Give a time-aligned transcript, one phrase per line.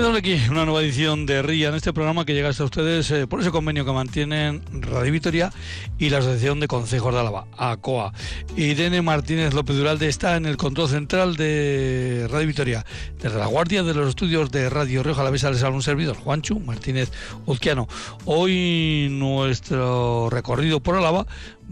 [0.00, 3.26] Comenzamos aquí una nueva edición de RIA en este programa que llega hasta ustedes eh,
[3.26, 5.52] por ese convenio que mantienen Radio Vitoria
[5.98, 8.14] y la Asociación de Consejos de Álava, ACOA.
[8.56, 12.86] Irene Martínez López Duralde está en el control central de Radio Vitoria.
[13.20, 16.60] Desde la guardia de los estudios de Radio Rioja la les habla un servidor, Juanchu
[16.60, 17.12] Martínez
[17.44, 17.86] Uzquiano.
[18.24, 21.26] Hoy nuestro recorrido por Álava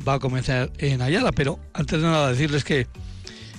[0.06, 2.88] va a comenzar en Ayala, pero antes de nada decirles que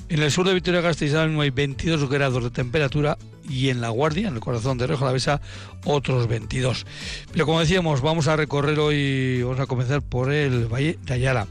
[0.10, 3.18] en el sur de Vitoria Gasteiz hay 22 grados de temperatura
[3.48, 5.42] y en La Guardia, en el corazón de Rejo la Besa,
[5.86, 6.86] otros 22.
[7.32, 11.48] Pero como decíamos, vamos a recorrer hoy, vamos a comenzar por el Valle de Ayala.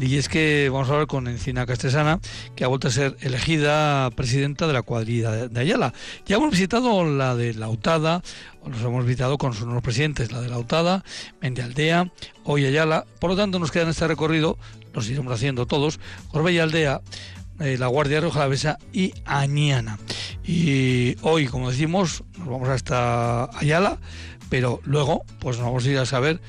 [0.00, 2.20] Y es que vamos a hablar con Encina Castresana,
[2.54, 5.92] que ha vuelto a ser elegida presidenta de la cuadrilla de Ayala.
[6.26, 8.22] Ya hemos visitado la de Lautada,
[8.66, 11.04] nos hemos visitado con sus nuevos presidentes, la de Lautada,
[11.40, 12.12] Mendialdea,
[12.44, 13.04] hoy Ayala.
[13.20, 14.58] Por lo tanto, nos queda en este recorrido,
[14.92, 16.00] los iremos haciendo todos,
[16.30, 17.02] Corbella Aldea,
[17.60, 19.98] eh, la Guardia Roja la Besa y Añana.
[20.44, 23.98] Y hoy, como decimos, nos vamos hasta Ayala,
[24.48, 26.40] pero luego pues nos vamos a ir a saber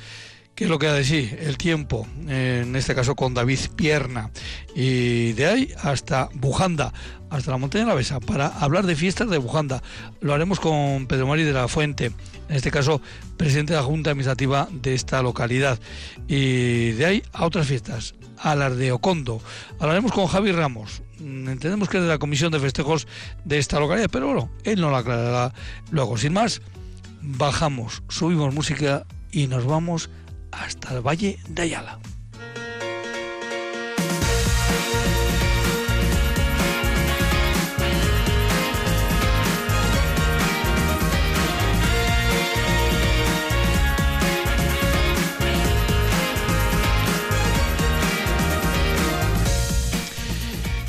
[0.57, 4.31] qué es lo que ha de sí el tiempo, en este caso con David Pierna,
[4.75, 6.91] y de ahí hasta Bujanda,
[7.29, 9.83] hasta la montaña de la Besa, para hablar de fiestas de Bujanda.
[10.19, 12.05] Lo haremos con Pedro Mari de la Fuente,
[12.49, 13.01] en este caso
[13.37, 15.79] presidente de la Junta Administrativa de esta localidad,
[16.27, 19.41] y de ahí a otras fiestas a las de Ocondo.
[19.79, 21.01] Hablaremos con Javi Ramos.
[21.19, 23.07] Mm, entendemos que es de la comisión de festejos
[23.45, 25.53] de esta localidad, pero bueno, él no la aclarará
[25.91, 26.17] luego.
[26.17, 26.61] Sin más,
[27.21, 30.09] bajamos, subimos música y nos vamos
[30.51, 31.99] hasta el Valle de Ayala.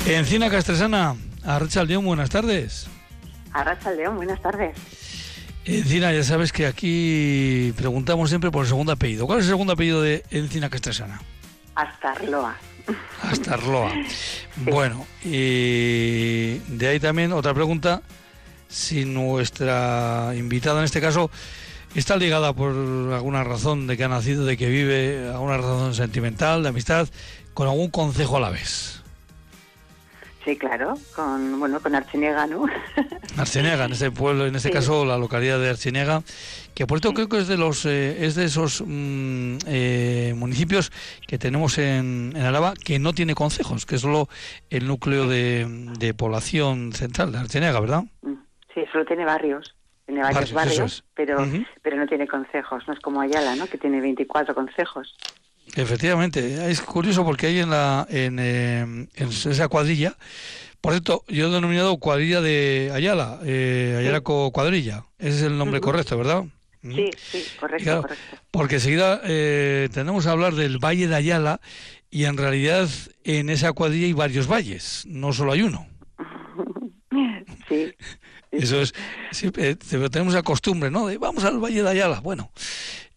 [0.09, 1.15] Encina Castresana,
[1.45, 2.87] Arracha León, buenas tardes.
[3.53, 4.75] Arracha León, buenas tardes.
[5.65, 9.27] Encina, ya sabes que aquí preguntamos siempre por el segundo apellido.
[9.27, 11.21] ¿Cuál es el segundo apellido de Encina Castresana?
[11.75, 12.55] Astarloa.
[13.21, 13.93] Astarloa.
[14.55, 18.01] Bueno, y de ahí también otra pregunta,
[18.67, 21.29] si nuestra invitada en este caso
[21.93, 22.71] está ligada por
[23.13, 27.07] alguna razón de que ha nacido, de que vive, alguna razón sentimental, de amistad,
[27.53, 28.98] con algún consejo a la vez.
[30.45, 32.65] Sí, claro, con bueno con Arciniega, ¿no?
[33.37, 36.21] Arciniega, en este pueblo, en este caso la localidad de Arciniega,
[36.73, 40.91] que por cierto creo que es de los eh, es de esos mm, eh, municipios
[41.27, 44.29] que tenemos en, en Araba que no tiene concejos, que es solo
[44.69, 48.03] el núcleo de, población central de Arciniega, ¿verdad?
[48.21, 48.35] Mm,
[48.73, 49.75] sí, solo tiene barrios.
[50.05, 51.37] Tiene varios barrios, pero,
[51.83, 52.87] pero no tiene concejos.
[52.87, 53.67] No es como Ayala, ¿no?
[53.67, 55.15] Que tiene 24 concejos.
[55.81, 60.15] Efectivamente, es curioso porque hay en, la, en, eh, esa cuadrilla,
[60.81, 65.79] por cierto, yo he denominado cuadrilla de Ayala, eh, Ayala cuadrilla, ese es el nombre
[65.81, 66.45] correcto, ¿verdad?
[66.81, 68.05] Sí, sí, correcto,
[68.51, 71.59] Porque enseguida eh, tenemos que hablar del Valle de Ayala
[72.09, 72.89] y en realidad
[73.23, 75.87] en esa cuadrilla hay varios valles, no solo hay uno.
[77.67, 77.93] Sí.
[78.51, 78.93] Eso es,
[79.31, 81.07] siempre tenemos la costumbre, ¿no?
[81.07, 82.19] De vamos al Valle de Ayala.
[82.19, 82.51] Bueno,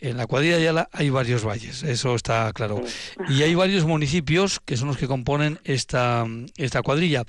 [0.02, 2.82] en la cuadrilla de Ayala hay varios valles, eso está claro.
[3.28, 6.26] Y hay varios municipios que son los que componen esta,
[6.56, 7.22] esta cuadrilla.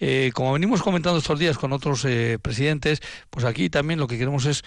[0.00, 4.18] Eh, como venimos comentando estos días con otros eh, presidentes, pues aquí también lo que
[4.18, 4.64] queremos es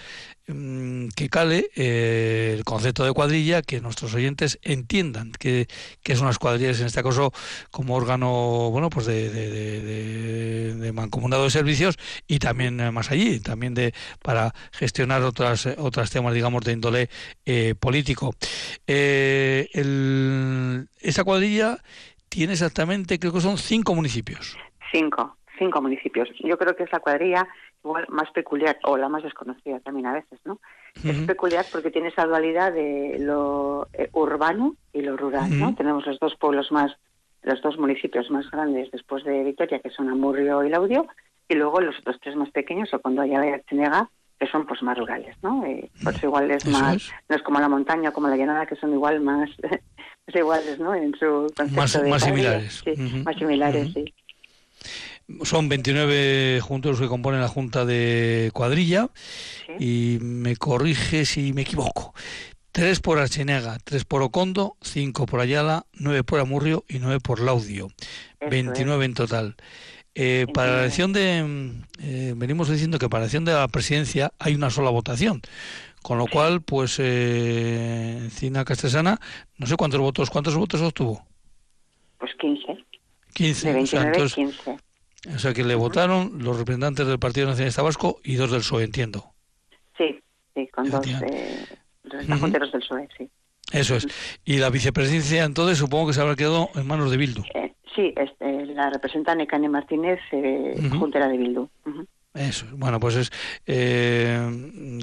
[0.48, 5.68] mm, que cale eh, el concepto de cuadrilla, que nuestros oyentes entiendan que,
[6.02, 7.32] que son las cuadrillas, en este caso
[7.70, 13.74] como órgano bueno pues de, de, de, mancomunado de servicios y también más allí, también
[13.74, 17.10] de para gestionar otras otras temas, digamos, de índole
[17.46, 18.34] eh, político.
[18.86, 19.68] Eh,
[21.00, 21.78] esa cuadrilla
[22.28, 24.56] tiene exactamente, creo que son cinco municipios.
[24.90, 26.28] Cinco, cinco municipios.
[26.40, 27.48] Yo creo que es la cuadrilla
[27.84, 30.60] igual más peculiar, o la más desconocida también a veces, ¿no?
[31.04, 35.74] Es peculiar porque tiene esa dualidad de lo eh, urbano y lo rural, ¿no?
[35.74, 36.92] Tenemos los dos pueblos más,
[37.42, 41.06] los dos municipios más grandes después de Vitoria, que son Amurrio y Laudio,
[41.48, 44.10] y luego los otros tres más pequeños, o cuando haya Archenega,
[44.42, 45.64] que son pues más rurales, ¿no?
[45.64, 48.92] Eh, pues igual es más, no es como la montaña, como la llanada, que son
[48.92, 49.48] igual más,
[50.34, 50.96] iguales, ¿no?
[50.96, 52.82] En su concepto más, de más similares.
[52.84, 54.12] Sí, más similares, sí.
[55.44, 59.10] Son 29 juntos los que componen la Junta de Cuadrilla
[59.78, 62.12] y me corrige si me equivoco.
[62.72, 67.38] Tres por Archenega, tres por Ocondo, cinco por Ayala, nueve por Amurrio y nueve por
[67.38, 67.90] Laudio.
[68.40, 69.56] 29 en total.
[70.14, 71.72] Eh, para la elección de,
[72.02, 75.40] eh, venimos diciendo que para la elección de la presidencia hay una sola votación,
[76.02, 79.18] con lo cual, pues, eh, Encina Castresana,
[79.56, 81.24] no sé cuántos votos, ¿cuántos votos obtuvo?
[82.18, 82.84] Pues 15.
[83.34, 83.66] 15.
[83.68, 84.76] De 29, o sea, 15.
[85.34, 88.84] O sea que le votaron los representantes del Partido Nacionalista Vasco y dos del PSOE,
[88.84, 89.32] entiendo.
[90.74, 91.66] son dos eh,
[92.04, 93.30] representantes del PSOE, sí.
[93.72, 94.06] Eso es.
[94.44, 97.42] Y la vicepresidencia, entonces, supongo que se habrá quedado en manos de Bildu.
[97.54, 101.68] Eh, sí, este, la representa Necane Martínez, eh, juntera de Bildu.
[102.34, 103.30] Eso, bueno, pues es,
[103.66, 104.40] eh,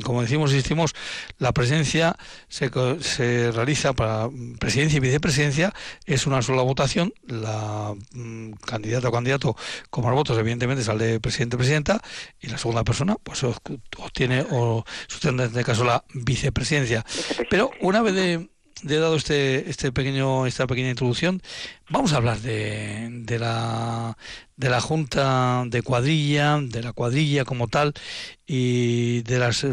[0.04, 0.96] como decimos, insistimos,
[1.38, 2.16] la presencia
[2.48, 2.72] se,
[3.02, 5.72] se, realiza para presidencia y vicepresidencia,
[6.08, 9.56] es una sola votación, la mm, candidata o candidato
[9.92, 12.02] con más votos, evidentemente, sale presidente o presidenta,
[12.42, 17.06] y la segunda persona, pues obtiene o sustenta en este caso la vicepresidencia.
[17.52, 18.50] Pero una vez de
[18.84, 21.42] de dado este este pequeño esta pequeña introducción
[21.90, 24.18] vamos a hablar de, de la
[24.56, 27.94] de la junta de cuadrilla de la cuadrilla como tal
[28.46, 29.66] y de las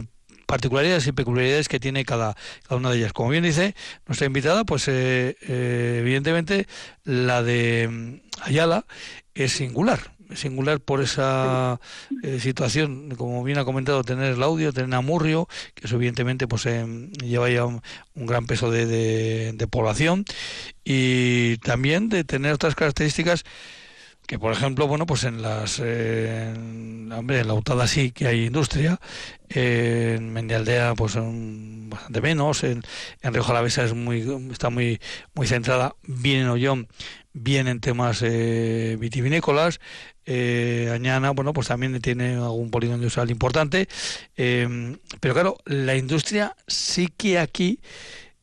[0.46, 3.12] particularidades y peculiaridades que tiene cada, cada una de ellas.
[3.12, 3.74] Como bien dice
[4.06, 6.66] nuestra invitada, pues eh, eh, evidentemente
[7.04, 8.86] la de Ayala
[9.34, 11.80] es singular singular por esa
[12.22, 16.48] eh, situación, como bien ha comentado, tener el audio, tener a Murrio, que eso evidentemente
[16.48, 16.84] pues eh,
[17.22, 17.82] lleva ya un,
[18.14, 20.24] gran peso de, de, población,
[20.84, 23.44] y también de tener otras características
[24.26, 28.98] que por ejemplo bueno pues en las eh, en la Utada sí que hay industria
[29.48, 32.82] en Mendialdea pues bastante menos en,
[33.22, 35.00] en Río Jalavesa es muy está muy
[35.34, 36.88] muy centrada bien en Ollón
[37.36, 39.80] bien en temas eh, vitivinícolas.
[40.26, 43.88] Eh, Añana, bueno, pues también tiene algún polígono industrial importante.
[44.36, 47.78] Em, pero claro, la industria sí que aquí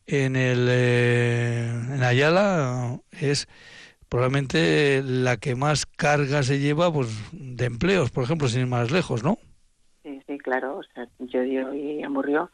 [0.06, 3.48] en el eh, en Ayala es
[4.08, 8.90] probablemente la que más carga se lleva pues de empleos, por ejemplo, sin ir más
[8.90, 9.38] lejos, ¿no?
[10.02, 10.78] Sí, sí, claro.
[10.78, 11.42] O sea, yo
[11.74, 12.50] y Amurrio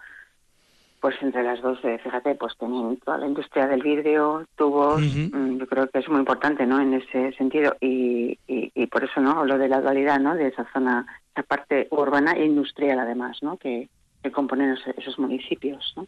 [1.01, 5.59] pues entre las dos, eh, fíjate, pues tienen toda la industria del vidrio, tubos, mm,
[5.59, 6.81] yo creo que es muy importante, ¿no?
[6.81, 9.41] En ese sentido y, y, por eso, ¿no?
[9.41, 10.35] Hablo de la dualidad, ¿no?
[10.35, 13.57] De esa zona, esa parte urbana e industrial además, ¿no?
[13.57, 13.89] Que,
[14.23, 16.07] que componen esos, municipios, ¿no?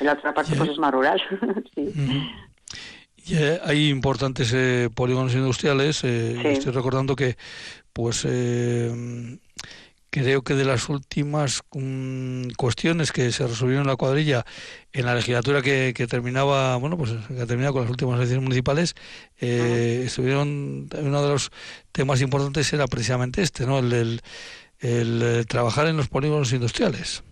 [0.00, 1.22] la otra parte, pues es más rural,
[1.74, 1.92] sí.
[3.62, 6.02] hay importantes eh, polígonos industriales.
[6.04, 7.36] Eh, Estoy recordando que,
[7.92, 9.38] pues, eh,
[10.14, 14.44] Creo que de las últimas mm, cuestiones que se resolvieron en la cuadrilla
[14.92, 18.94] en la legislatura que, terminaba, bueno, pues que terminaba con las últimas elecciones municipales,
[19.40, 21.50] eh, estuvieron uno de los
[21.90, 23.80] temas importantes era precisamente este, ¿no?
[23.80, 24.20] El,
[24.78, 27.24] el, trabajar en los polígonos industriales.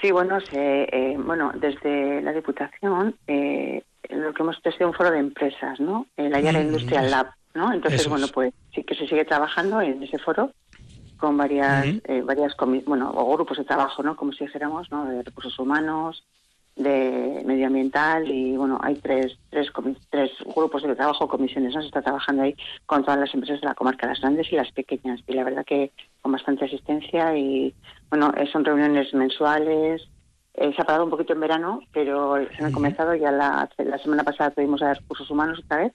[0.00, 5.10] Sí, bueno, eh, bueno, desde la Diputación eh, lo que hemos hecho es un foro
[5.10, 6.06] de empresas, ¿no?
[6.16, 7.72] El Ayala mm, Industrial Lab, ¿no?
[7.72, 10.52] Entonces, bueno, pues sí que se sigue trabajando en ese foro
[11.20, 12.56] con varias, eh, varias
[12.86, 14.16] bueno, o grupos de trabajo, ¿no?
[14.16, 15.04] Como si dijéramos, ¿no?
[15.04, 16.24] De recursos humanos,
[16.76, 19.70] de medioambiental y, bueno, hay tres, tres,
[20.08, 21.80] tres grupos de trabajo, comisiones, ¿no?
[21.82, 22.56] Se está trabajando ahí
[22.86, 25.20] con todas las empresas de la comarca, las grandes y las pequeñas.
[25.26, 27.74] Y la verdad que con bastante asistencia y,
[28.08, 30.02] bueno, eh, son reuniones mensuales.
[30.54, 33.98] Eh, se ha parado un poquito en verano, pero se han comenzado ya la, la
[33.98, 35.92] semana pasada tuvimos a recursos humanos otra vez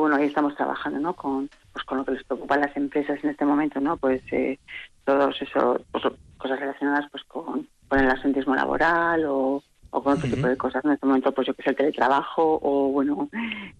[0.00, 1.14] bueno, ahí estamos trabajando, ¿no?
[1.14, 3.96] Con, pues, con lo que les preocupa a las empresas en este momento, ¿no?
[3.96, 4.58] Pues eh,
[5.04, 6.04] todos eso, pues,
[6.36, 10.84] cosas relacionadas pues con, con el asentismo laboral o, o con otro tipo de cosas.
[10.84, 13.28] En este momento, pues yo que sé, el teletrabajo o, bueno,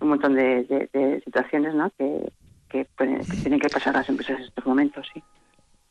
[0.00, 1.90] un montón de, situaciones, ¿no?
[1.98, 2.32] Que,
[2.68, 2.86] que,
[3.42, 5.22] tienen que pasar las empresas en estos momentos, sí.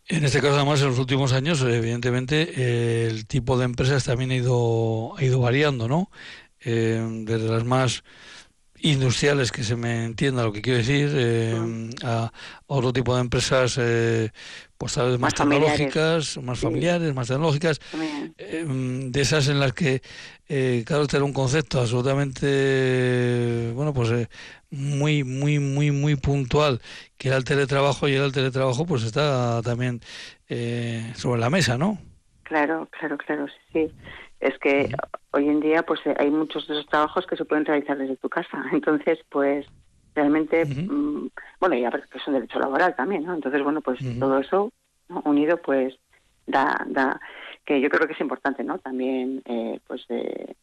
[0.09, 4.35] En este caso, además, en los últimos años, evidentemente, el tipo de empresas también ha
[4.35, 6.09] ido, ha ido variando, ¿no?
[6.63, 8.03] Eh, desde las más
[8.81, 12.31] industriales, que se me entienda lo que quiero decir, eh, a
[12.67, 14.29] otro tipo de empresas eh,
[14.77, 17.79] pues tal vez más, tecnológicas, más familiares, más tecnológicas,
[18.37, 20.01] eh, de esas en las que,
[20.47, 24.27] eh, claro, tener un concepto absolutamente, bueno, pues
[24.69, 26.79] muy, muy, muy, muy puntual,
[27.17, 30.01] que era el teletrabajo, y era el teletrabajo, pues está también
[31.15, 31.97] sobre la mesa, ¿no?
[32.43, 33.91] Claro, claro, claro, sí
[34.39, 34.89] es que
[35.37, 38.17] hoy en día pues eh, hay muchos de esos trabajos que se pueden realizar desde
[38.17, 38.63] tu casa.
[38.71, 39.65] Entonces pues
[40.15, 41.27] realmente mm,
[41.59, 44.71] bueno y aparte que es un derecho laboral también no entonces bueno pues todo eso
[45.25, 45.95] unido pues
[46.47, 47.19] da da
[47.63, 50.55] que yo creo que es importante no también eh, pues de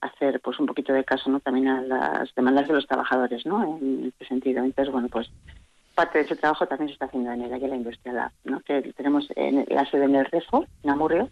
[0.00, 3.78] hacer pues un poquito de caso no también a las demandas de los trabajadores no
[3.78, 4.62] en este sentido.
[4.62, 5.28] Entonces bueno pues
[5.94, 8.60] parte de ese trabajo también se está haciendo en el la Industria ¿no?
[8.60, 11.30] que tenemos en la sede en el REFO, en Amurrio,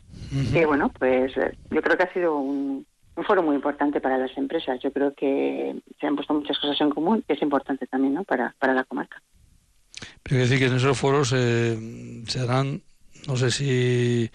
[0.53, 2.87] que bueno, pues eh, yo creo que ha sido un,
[3.27, 4.81] foro muy importante para las empresas.
[4.81, 8.25] Yo creo que se han puesto muchas cosas en común y es importante también ¿no?
[8.25, 9.21] para, para la comarca.
[10.23, 12.83] Pero quiero decir que en esos foros eh, se harán,
[13.27, 14.31] no sé si,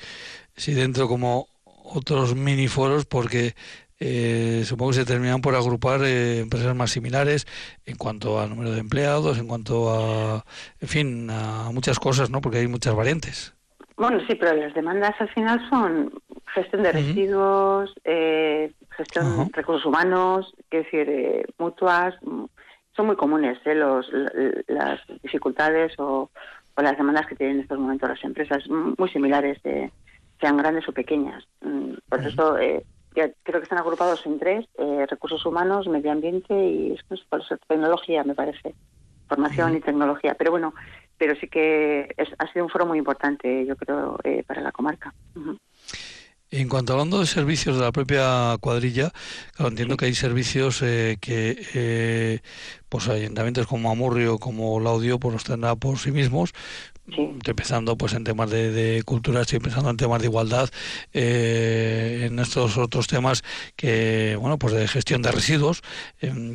[0.56, 3.56] si dentro como otros mini foros, porque
[4.00, 7.48] eh, supongo que se terminan por agrupar eh, empresas más similares
[7.86, 10.46] en cuanto a número de empleados, en cuanto a,
[10.80, 12.42] en fin, a muchas cosas, ¿no?
[12.42, 13.56] Porque hay muchas variantes.
[13.98, 16.14] Bueno, sí, pero las demandas al final son
[16.54, 22.14] gestión de residuos, eh, gestión de recursos humanos, es decir, eh, mutuas,
[22.96, 23.74] son muy comunes ¿eh?
[23.74, 24.08] los,
[24.68, 26.30] las dificultades o,
[26.78, 29.60] las demandas que tienen en estos momentos las empresas, muy similares,
[30.40, 31.44] sean grandes o pequeñas.
[31.62, 32.56] Mm, por eso
[33.44, 34.66] creo que están agrupados en tres,
[35.10, 36.96] recursos humanos, medio ambiente y
[37.68, 38.76] tecnología, me parece,
[39.28, 40.36] formación y tecnología.
[40.36, 40.74] Pero bueno,
[41.18, 45.14] pero sí que ha sido un foro muy importante, yo creo, para la comarca.
[46.50, 49.12] En cuanto hablando de servicios de la propia cuadrilla,
[49.54, 52.40] claro, entiendo que hay servicios eh, que eh,
[52.88, 56.54] pues ayuntamientos como Amurrio, como Laudio, pues los tendrá por sí mismos,
[57.46, 60.70] empezando pues en temas de, cultura, estoy pensando en temas de igualdad,
[61.12, 63.44] eh, en estos otros temas
[63.76, 65.82] que, bueno, pues de gestión de residuos,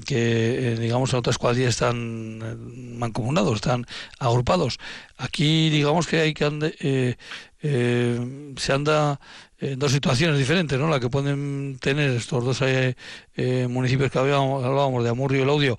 [0.07, 3.87] que digamos en otras cuadrillas están mancomunados, están
[4.19, 4.79] agrupados.
[5.19, 7.19] Aquí digamos que hay que
[7.61, 9.21] se anda
[9.63, 10.89] en dos situaciones diferentes, ¿no?
[10.89, 12.97] La que pueden tener estos dos eh,
[13.37, 15.79] eh, municipios que habíamos, hablábamos de Amurrio y Laudio,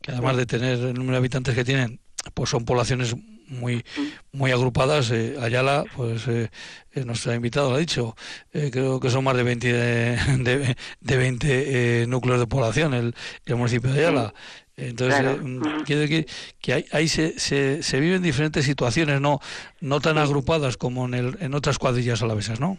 [0.00, 2.00] que además de tener el número de habitantes que tienen,
[2.32, 3.16] pues son poblaciones
[3.48, 3.84] muy
[4.30, 5.10] muy agrupadas.
[5.10, 6.48] Eh, Ayala, pues eh,
[6.94, 8.14] ha invitado lo ha dicho,
[8.52, 13.92] creo que son más de 20 de, de, 20 núcleos de población el, el municipio
[13.92, 14.34] de Ayala.
[14.76, 16.26] Entonces, eh, mm, quiere decir
[16.60, 19.40] que ahí, se, se, viven diferentes situaciones, no
[19.80, 22.78] no tan agrupadas como en, el, en otras cuadrillas alavesas, ¿no?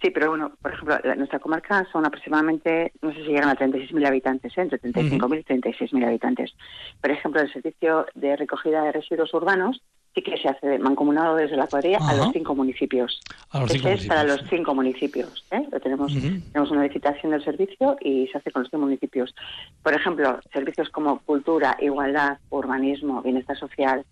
[0.00, 4.06] Sí, pero bueno, por ejemplo, nuestra comarca son aproximadamente, no sé si llegan a 36.000
[4.06, 4.62] habitantes, ¿eh?
[4.62, 6.54] entre 35.000 y 36.000 habitantes.
[7.00, 9.80] Por ejemplo, el servicio de recogida de residuos urbanos
[10.14, 13.20] sí que se hace mancomunado desde la cuadrilla a los cinco municipios.
[13.50, 15.44] A los cinco es para los cinco municipios.
[15.50, 15.66] ¿eh?
[15.82, 19.34] tenemos, tenemos una licitación del servicio y se hace con los cinco municipios.
[19.82, 24.04] Por ejemplo, servicios como cultura, igualdad, urbanismo, bienestar social,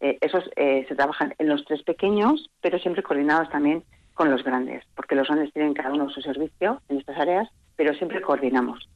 [0.00, 3.82] eh, esos eh, se trabajan en los tres pequeños, pero siempre coordinados también
[4.14, 7.94] con los grandes, porque los grandes tienen cada uno su servicio en estas áreas, pero
[7.94, 8.88] siempre coordinamos.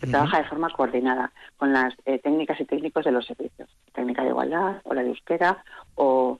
[0.00, 4.22] Se trabaja de forma coordinada con las eh, técnicas y técnicos de los servicios, técnica
[4.22, 5.64] de igualdad o la de euskera
[5.94, 6.38] o,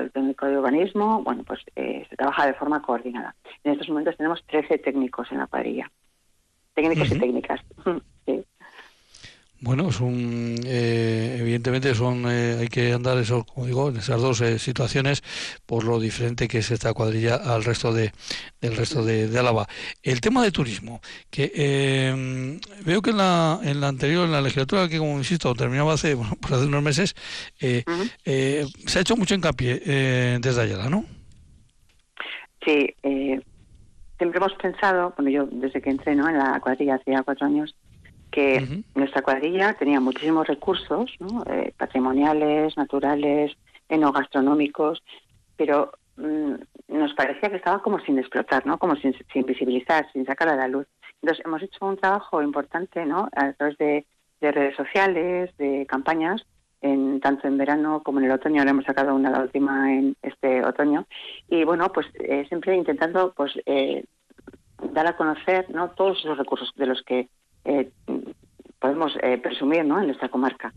[0.00, 3.34] el técnico de urbanismo, bueno, pues eh, se trabaja de forma coordinada.
[3.64, 5.90] En estos momentos tenemos 13 técnicos en la cuadrilla,
[6.74, 7.60] técnicos y técnicas.
[9.60, 14.20] Bueno, es un, eh, evidentemente son, eh, hay que andar eso, como digo, en esas
[14.20, 15.24] dos eh, situaciones
[15.66, 18.12] por lo diferente que es esta cuadrilla al resto de
[18.60, 19.66] del resto de, Álava.
[20.02, 21.00] El tema de turismo,
[21.30, 21.50] que
[22.84, 26.14] veo que en la, en la anterior, en la legislatura que como insisto terminaba hace
[26.14, 27.16] bueno, pues hace unos meses,
[27.58, 29.80] se ha hecho mucho hincapié
[30.40, 31.04] desde Ayala, ¿no?
[32.64, 36.28] Sí, siempre hemos pensado, bueno yo desde que entré ¿no?
[36.28, 37.74] en la cuadrilla hacía cuatro años
[38.30, 41.10] que nuestra cuadrilla tenía muchísimos recursos
[41.46, 43.56] eh, patrimoniales, naturales,
[43.88, 45.02] enogastronómicos,
[45.56, 46.54] pero mm,
[46.88, 48.78] nos parecía que estaba como sin explotar, ¿no?
[48.78, 49.14] como sin,
[49.46, 50.86] visibilizar, sin sacar a la luz.
[51.22, 53.28] Entonces hemos hecho un trabajo importante ¿no?
[53.34, 54.04] a través de,
[54.40, 56.44] redes sociales, de campañas,
[56.80, 60.16] en, tanto en verano como en el otoño, ahora hemos sacado una la última en
[60.22, 61.06] este otoño,
[61.48, 64.04] y bueno, pues eh, siempre intentando pues eh,
[64.92, 65.90] dar a conocer ¿no?
[65.90, 67.28] todos esos recursos de los que
[67.68, 67.90] eh,
[68.80, 70.00] podemos eh, presumir ¿no?
[70.00, 70.72] en nuestra comarca.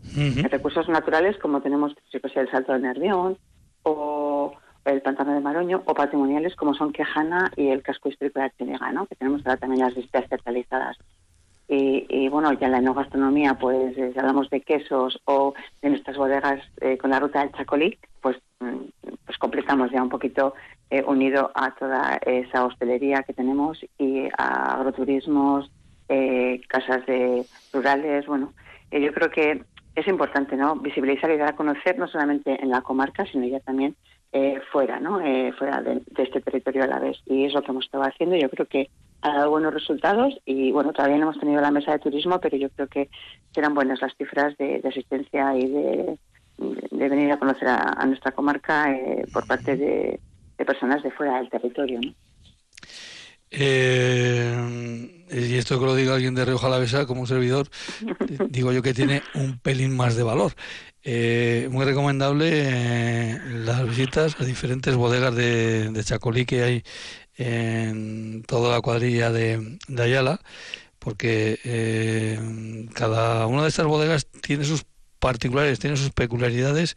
[0.50, 3.38] Recursos naturales como tenemos el Salto de Nervión
[3.82, 4.52] o
[4.84, 8.92] el Pantano de Maroño o patrimoniales como son Quejana y el Casco Histórico de Artenega,
[8.92, 9.06] ¿no?
[9.06, 10.98] que tenemos ahora también las visitas centralizadas.
[11.74, 16.60] Y, bueno, ya en la enogastronomía, pues si hablamos de quesos o de nuestras bodegas
[16.82, 18.76] eh, con la ruta del Chacolí, pues, mm,
[19.24, 20.52] pues completamos ya un poquito
[21.06, 25.70] unido a toda esa hostelería que tenemos y a agroturismos,
[26.14, 28.52] eh, casas de rurales, bueno,
[28.90, 29.64] eh, yo creo que
[29.94, 30.76] es importante, ¿no?
[30.76, 33.96] Visibilizar y dar a conocer no solamente en la comarca, sino ya también
[34.30, 35.20] eh, fuera, ¿no?
[35.56, 37.16] fuera de, este territorio a la vez.
[37.24, 38.36] Y es lo que hemos estado haciendo.
[38.36, 38.90] Yo creo que
[39.22, 42.58] ha dado buenos resultados y, bueno, todavía no hemos tenido la mesa de turismo, pero
[42.58, 43.08] yo creo que
[43.54, 46.18] serán buenas las cifras de, asistencia y de,
[46.90, 48.94] venir a conocer a, nuestra comarca
[49.32, 50.20] por parte de,
[50.66, 52.12] personas de fuera del territorio, ¿no?
[53.50, 54.81] Eh,
[55.62, 57.68] esto que lo diga alguien de Rioja Alavesa como servidor,
[58.48, 60.52] digo yo que tiene un pelín más de valor.
[61.04, 66.84] Eh, muy recomendable eh, las visitas a diferentes bodegas de, de, Chacolí que hay
[67.36, 70.40] en toda la cuadrilla de, de Ayala,
[70.98, 74.84] porque eh, cada una de estas bodegas tiene sus
[75.18, 76.96] particulares, tiene sus peculiaridades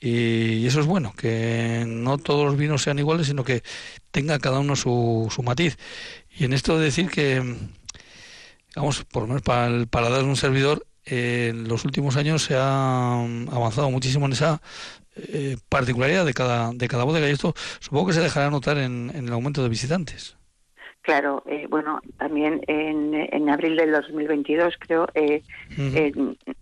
[0.00, 3.62] y eso es bueno, que no todos los vinos sean iguales, sino que
[4.10, 5.76] tenga cada uno su, su matiz.
[6.30, 7.56] Y en esto de decir que,
[8.78, 12.54] vamos, por lo menos para el paladar de un servidor, en los últimos años se
[12.54, 14.60] ha avanzado muchísimo en esa
[15.16, 19.10] eh, particularidad de cada, de cada bodega y esto supongo que se dejará notar en,
[19.14, 20.38] en el aumento de visitantes.
[21.08, 25.42] Claro, eh, bueno, también en, en, abril del 2022, creo, eh,
[25.78, 26.12] eh,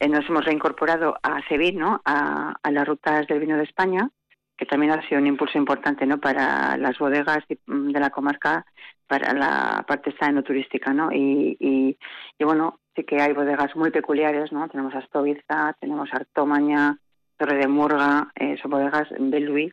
[0.08, 2.02] nos hemos reincorporado a Sevilla, ¿no?
[2.04, 4.08] A, las rutas del vino de España,
[4.56, 6.20] que también ha sido un impulso importante, ¿no?
[6.20, 8.64] Para las bodegas mm, de la comarca,
[9.06, 11.12] para la parte turística, ¿no?
[11.12, 11.96] Y, y,
[12.38, 14.68] y, bueno, sí que hay bodegas muy peculiares, ¿no?
[14.68, 16.98] Tenemos Astoviza, tenemos Artomaña,
[17.36, 19.72] Torre de Murga, son bodegas Belluí,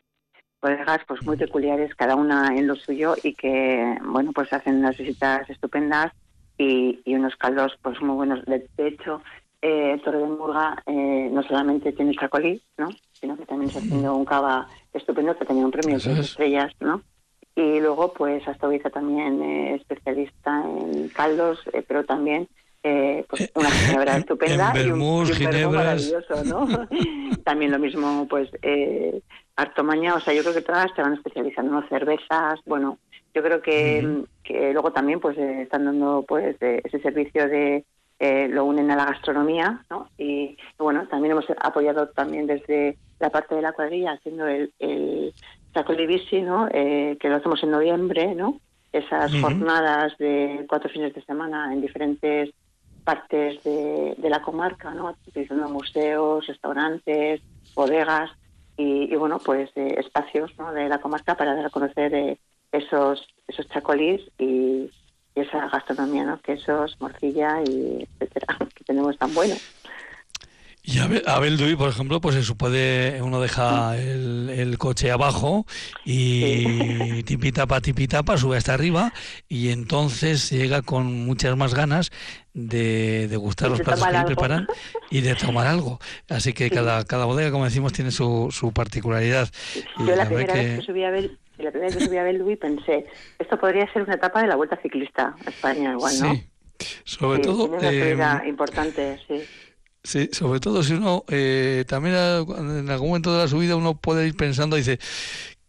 [0.62, 4.98] bodegas pues muy peculiares, cada una en lo suyo y que, bueno, pues hacen unas
[4.98, 6.12] visitas estupendas
[6.58, 8.44] y, unos caldos pues muy buenos.
[8.46, 9.22] De, hecho,
[9.62, 12.90] eh, Torre de Murga eh, no solamente tiene chacolí, ¿no?
[13.13, 17.02] Sino que también está haciendo un cava estupendo que tenía un premio de estrellas, ¿no?
[17.55, 22.48] Y luego, pues, Astoviza también eh, especialista en caldos, eh, pero también
[22.83, 26.67] eh, pues una ginebra estupenda y un, y maravilloso, ¿no?
[27.45, 29.22] También lo mismo, pues, eh,
[29.55, 32.98] Artomaña, o sea, yo creo que todas se van especializando en cervezas, bueno,
[33.33, 37.86] yo creo que, que luego también, pues, eh, están dando, pues, ese servicio de,
[38.19, 40.10] eh, lo unen a la gastronomía, ¿no?
[40.17, 45.33] Y, bueno, también hemos apoyado también desde la parte de la cuadrilla haciendo el, el
[46.08, 46.68] Bici, ¿no?
[46.72, 48.60] Eh, que lo hacemos en noviembre, ¿no?
[48.92, 52.51] Esas jornadas de cuatro fines de semana en diferentes
[53.03, 55.15] partes de, la comarca, ¿no?
[55.27, 57.42] utilizando museos, restaurantes,
[57.75, 58.32] bodegas
[58.77, 62.38] y, bueno, pues eh, espacios de la comarca para dar a conocer eh,
[62.72, 64.89] esos esos chacolís y,
[65.36, 66.39] esa gastronomía, ¿no?
[66.42, 69.56] quesos, morcilla y etcétera, que tenemos tan bueno.
[70.86, 75.66] Y Abel, Duy, por ejemplo, pues eso puede, uno deja el, coche abajo
[76.04, 79.13] y tipitapa, tipitapa, sube hasta arriba
[79.48, 82.12] y entonces llega con muchas más ganas
[82.53, 84.68] de, gustar los platos que preparan
[85.10, 86.00] y de tomar algo.
[86.27, 89.48] Así que cada, cada bodega, como decimos, tiene su, su particularidad.
[90.00, 92.57] Yo la, primera vez que subí a ver la primera vez que subí a Abel
[92.57, 93.05] pensé,
[93.40, 96.34] esto podría ser una etapa de la Vuelta Ciclista a España, igual, ¿no?
[96.34, 96.48] Sí,
[97.05, 97.66] sobre todo...
[97.66, 97.90] una
[98.44, 99.44] eh, importante, sí.
[100.03, 104.27] Sí, sobre todo si uno eh, también en algún momento de la subida uno puede
[104.27, 105.00] ir pensando, dice,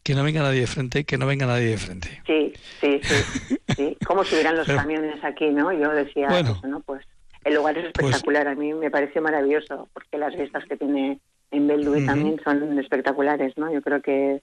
[0.02, 2.20] que no venga nadie de frente, que no venga nadie de frente.
[2.26, 3.56] Sí, sí, sí.
[3.76, 3.96] sí.
[4.04, 5.72] ¿Cómo subirán los camiones aquí, no?
[5.72, 6.80] Yo decía bueno, ¿no?
[6.80, 7.06] Pues
[7.44, 11.20] el lugar es pues espectacular, a mí me pareció maravilloso, porque las vistas que tiene
[11.50, 13.72] en Belduy también son espectaculares, ¿no?
[13.72, 14.42] Yo creo que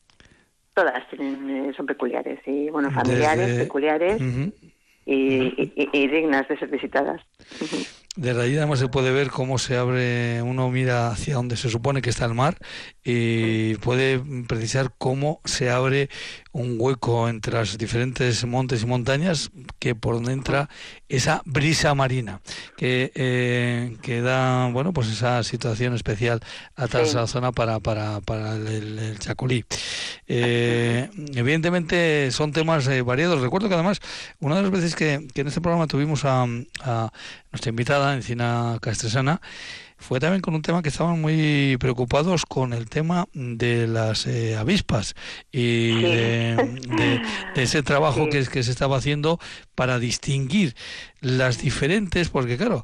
[0.73, 4.21] todas tienen, eh, son peculiares, y bueno, familiares, peculiares
[5.05, 7.21] y dignas de ser visitadas.
[8.17, 12.01] Desde allí además se puede ver cómo se abre, uno mira hacia donde se supone
[12.01, 12.57] que está el mar
[13.05, 16.09] y puede precisar cómo se abre
[16.53, 20.69] un hueco entre las diferentes montes y montañas que por donde entra
[21.07, 22.41] esa brisa marina
[22.77, 26.41] que, eh, que da bueno pues esa situación especial
[26.75, 29.65] a toda esa zona para, para, para el, Chacolí.
[30.27, 33.41] Eh, evidentemente son temas eh, variados.
[33.41, 33.99] Recuerdo que además
[34.39, 36.43] una de las veces que, en este programa tuvimos a,
[36.83, 37.11] a
[37.51, 39.41] nuestra invitada, Encina Castresana,
[40.01, 44.57] fue también con un tema que estaban muy preocupados con el tema de las eh,
[44.57, 45.15] avispas
[45.51, 47.21] y de,
[47.55, 49.39] ese trabajo que, que se estaba haciendo
[49.75, 50.75] para distinguir
[51.19, 52.83] las diferentes, porque claro,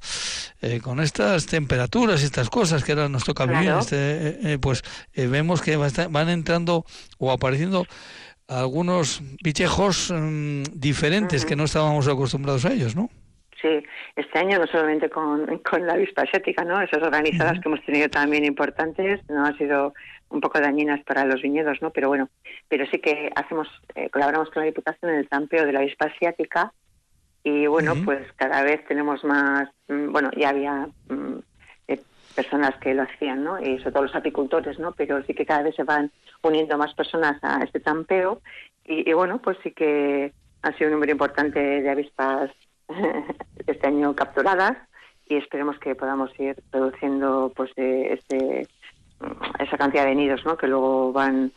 [0.62, 4.84] eh, con estas temperaturas y estas cosas que ahora nos toca vivir, este, eh, pues
[5.16, 6.86] vemos que van entrando
[7.18, 7.88] o apareciendo
[8.48, 13.10] algunos bichejos mm, diferentes que no estábamos acostumbrados a ellos, ¿no?
[13.62, 13.84] Sí,
[14.16, 16.80] este año no solamente con, con la avispa asiática, ¿no?
[16.80, 19.94] Esas organizadas que hemos tenido también importantes, no han sido
[20.30, 21.90] un poco dañinas para los viñedos, ¿no?
[21.92, 22.30] Pero bueno,
[22.68, 26.06] pero sí que hacemos, eh, colaboramos con la Diputación en el tampeo de la avispa
[26.06, 26.72] asiática
[27.44, 31.40] y bueno, pues cada vez tenemos más, mm, bueno, ya había mm,
[31.88, 32.02] eh,
[32.36, 33.60] personas que lo hacían, ¿no?
[33.60, 34.92] Y sobre todo los apicultores, ¿no?
[34.92, 36.12] Pero sí que cada vez se van
[36.44, 38.42] uniendo más personas a este tampeo
[38.86, 42.52] y, y bueno, pues sí que ha sido un número importante de avispas
[43.68, 44.78] este año capturadas
[45.26, 48.68] y esperemos que podamos ir produciendo pues este
[49.60, 50.58] esa cantidad de nidos ¿no?
[50.58, 51.52] que luego van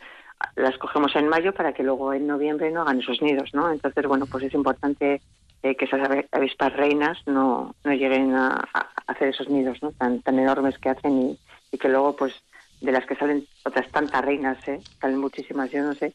[0.55, 4.05] las cogemos en mayo para que luego en noviembre no hagan esos nidos no entonces
[4.07, 5.21] bueno pues es importante
[5.63, 8.67] eh, que esas avispas reinas no, no lleguen a,
[9.07, 9.91] hacer esos nidos ¿no?
[9.91, 11.39] tan tan enormes que hacen y,
[11.71, 12.33] y, que luego pues
[12.81, 14.79] de las que salen otras tantas reinas ¿eh?
[14.99, 16.13] salen muchísimas yo no sé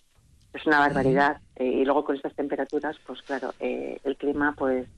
[0.52, 4.88] es una barbaridad eh, y luego con estas temperaturas pues claro eh, el clima pues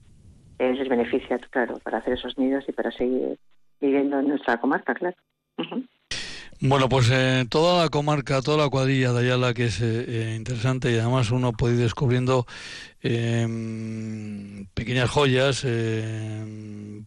[0.58, 3.38] les beneficia, claro, para hacer esos nidos y para seguir
[3.80, 5.16] viviendo en nuestra comarca, claro.
[6.60, 10.34] Bueno, pues eh, toda la comarca, toda la cuadrilla de Ayala que es eh, eh,
[10.36, 12.46] interesante y además uno puede ir descubriendo
[13.00, 17.02] em, pequeñas joyas, eh,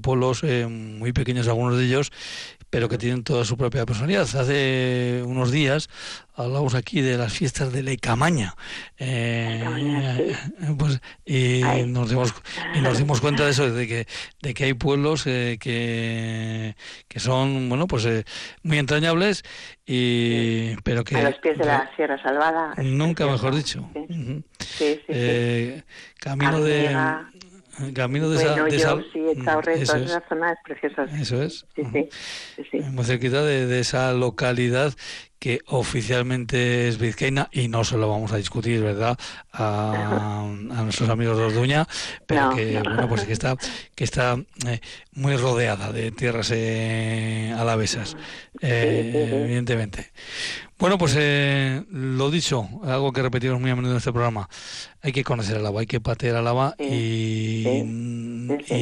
[0.00, 2.10] polos muy pequeños algunos de ellos,
[2.70, 4.22] pero que tienen toda su propia personalidad.
[4.34, 5.88] Hace unos días
[6.34, 8.54] hablamos aquí de las fiestas de la Camaña.
[8.98, 10.34] Eh,
[10.78, 12.34] pues, y, nos dimos,
[12.74, 14.06] y nos dimos cuenta de eso, de que,
[14.42, 16.76] de que hay pueblos eh, que,
[17.08, 18.24] que son, bueno, pues eh,
[18.62, 19.42] muy entrañables,
[19.84, 21.16] y, pero que...
[21.16, 22.74] A los pies de la Sierra Salvada.
[22.78, 23.88] Nunca mejor dicho.
[24.60, 25.82] Sí, sí,
[26.20, 26.96] camino de
[27.92, 30.10] camino de bueno, esa, yo, sí, he mm, eso es.
[30.10, 31.04] esa zona es preciosa.
[31.20, 31.66] Eso es.
[31.74, 32.08] Sí, sí,
[32.56, 32.78] sí, sí.
[32.80, 34.94] Muy cerquita de, de, esa localidad
[35.46, 39.16] que oficialmente es vizcaína y no se lo vamos a discutir, ¿verdad?
[39.52, 41.86] A, a nuestros amigos de Orduña,
[42.26, 42.82] pero no, que no.
[42.82, 43.56] bueno, pues que está
[43.94, 44.80] que está eh,
[45.12, 48.16] muy rodeada de tierras eh, alavesas,
[48.60, 50.10] eh, evidentemente.
[50.80, 54.48] Bueno, pues eh, lo dicho, algo que repetimos muy a menudo en este programa,
[55.00, 57.82] hay que conocer el agua, hay que patear el agua y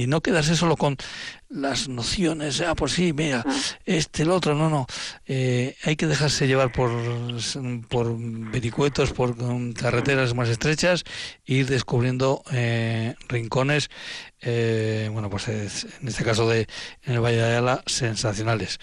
[0.09, 0.97] no quedarse solo con
[1.49, 3.55] las nociones, ah, pues sí, mira, Ah.
[3.85, 4.87] este, el otro, no, no.
[5.27, 6.91] Eh, hay que dejarse llevar por,
[7.89, 9.35] por vericuetos, por
[9.75, 11.05] carreteras más estrechas,
[11.47, 13.89] e ir descubriendo eh, rincones,
[14.41, 16.67] eh, bueno, pues es- en este caso de
[17.05, 18.79] en el Valle de Ayala, sensacionales.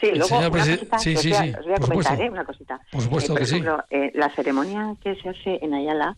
[0.00, 1.76] Sí, El luego una cosita sí, que os sí, voy a, sí, os voy a
[1.76, 2.22] comentar, supuesto.
[2.24, 2.30] ¿eh?
[2.30, 2.80] una cosita.
[2.90, 3.54] Por supuesto Eh, por que sí.
[3.56, 6.16] ejemplo, eh, la ceremonia que se hace en Ayala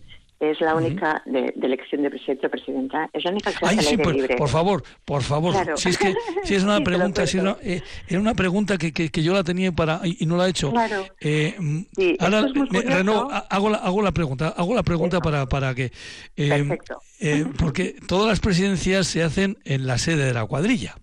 [0.50, 3.66] es la única de, de elección de presidente o presidenta, es la única que se
[3.66, 4.37] Ay, sí, por, libre.
[4.37, 5.52] por favor, por favor.
[5.52, 5.76] Claro.
[5.76, 8.92] Si es que si es una Sí, pregunta, si era, eh, era una pregunta que,
[8.92, 10.70] que, que yo la tenía para y, no la he hecho.
[10.70, 11.07] Claro.
[11.20, 14.83] Eh, mm, Sí, ahora es me- renuevo, ha- hago la, hago la pregunta, hago la
[14.83, 15.92] pregunta para, para que
[16.37, 16.98] eh, Perfecto.
[17.20, 20.96] eh, porque todas las presidencias se hacen en la sede de la cuadrilla.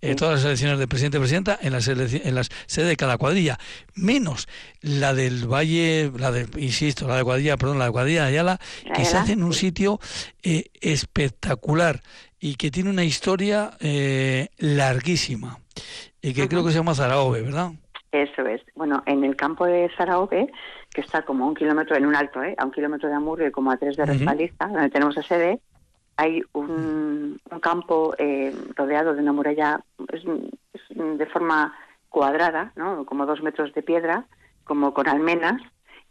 [0.00, 2.96] Eh, todas las elecciones de presidente y presidenta en la, selecci- en la sede de
[2.96, 3.58] cada cuadrilla,
[3.94, 4.48] menos
[4.80, 8.58] la del Valle, la de, insisto, la de cuadrilla, perdón, la de cuadrilla de Ayala,
[8.94, 10.00] que se hace en un sitio
[10.42, 12.00] eh, espectacular
[12.38, 15.58] y que tiene una historia eh, larguísima
[16.22, 17.72] y que creo que se llama Zaraove, ¿verdad?
[18.12, 18.60] Eso es.
[18.74, 20.50] Bueno, en el campo de Zaraove,
[20.92, 22.54] que está como a un kilómetro, en un alto, ¿eh?
[22.58, 24.12] a un kilómetro de Amurrio y como a tres de Ujú.
[24.12, 25.60] Respalista, donde tenemos la sede,
[26.20, 29.80] hay un, un campo eh, rodeado de una muralla
[30.12, 30.22] es,
[30.74, 31.74] es de forma
[32.10, 33.06] cuadrada, ¿no?
[33.06, 34.26] como dos metros de piedra,
[34.64, 35.62] como con almenas,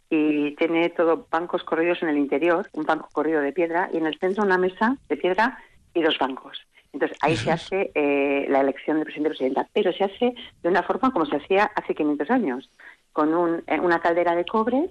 [0.09, 4.07] y tiene todo bancos corridos en el interior, un banco corrido de piedra, y en
[4.07, 5.59] el centro una mesa de piedra
[5.93, 6.57] y dos bancos.
[6.91, 10.69] Entonces ahí se hace eh, la elección de presidente y presidenta, pero se hace de
[10.69, 12.71] una forma como se hacía hace 500 años,
[13.13, 14.89] con un, eh, una caldera de cobre.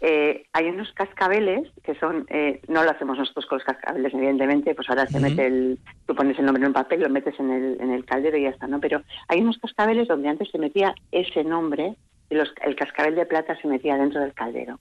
[0.00, 4.74] Eh, hay unos cascabeles que son, eh, no lo hacemos nosotros con los cascabeles, evidentemente,
[4.74, 7.50] pues ahora se mete el, tú pones el nombre en un papel, lo metes en
[7.50, 8.80] el, en el caldero y ya está, ¿no?
[8.80, 11.94] Pero hay unos cascabeles donde antes se metía ese nombre
[12.28, 14.78] y los, el cascabel de plata se metía dentro del caldero.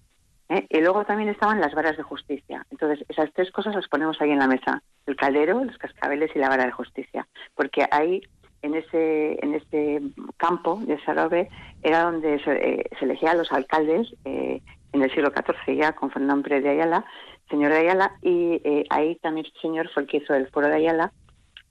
[0.49, 0.65] ¿eh?
[0.69, 2.65] Y luego también estaban las varas de justicia.
[2.71, 4.82] Entonces, esas tres cosas las ponemos ahí en la mesa.
[5.06, 7.28] El caldero, los cascabeles y la vara de justicia.
[7.56, 8.21] Porque ahí,
[8.62, 10.02] en ese, en ese
[10.38, 11.49] campo de Sarobe,
[11.82, 14.62] era donde se, eh, se elegían los alcaldes eh,
[14.93, 17.06] en el siglo XIV ya, con Fernán Pérez de Ayala,
[17.49, 20.67] señor de Ayala, y eh, ahí también este señor fue el que hizo el foro
[20.67, 21.12] de Ayala,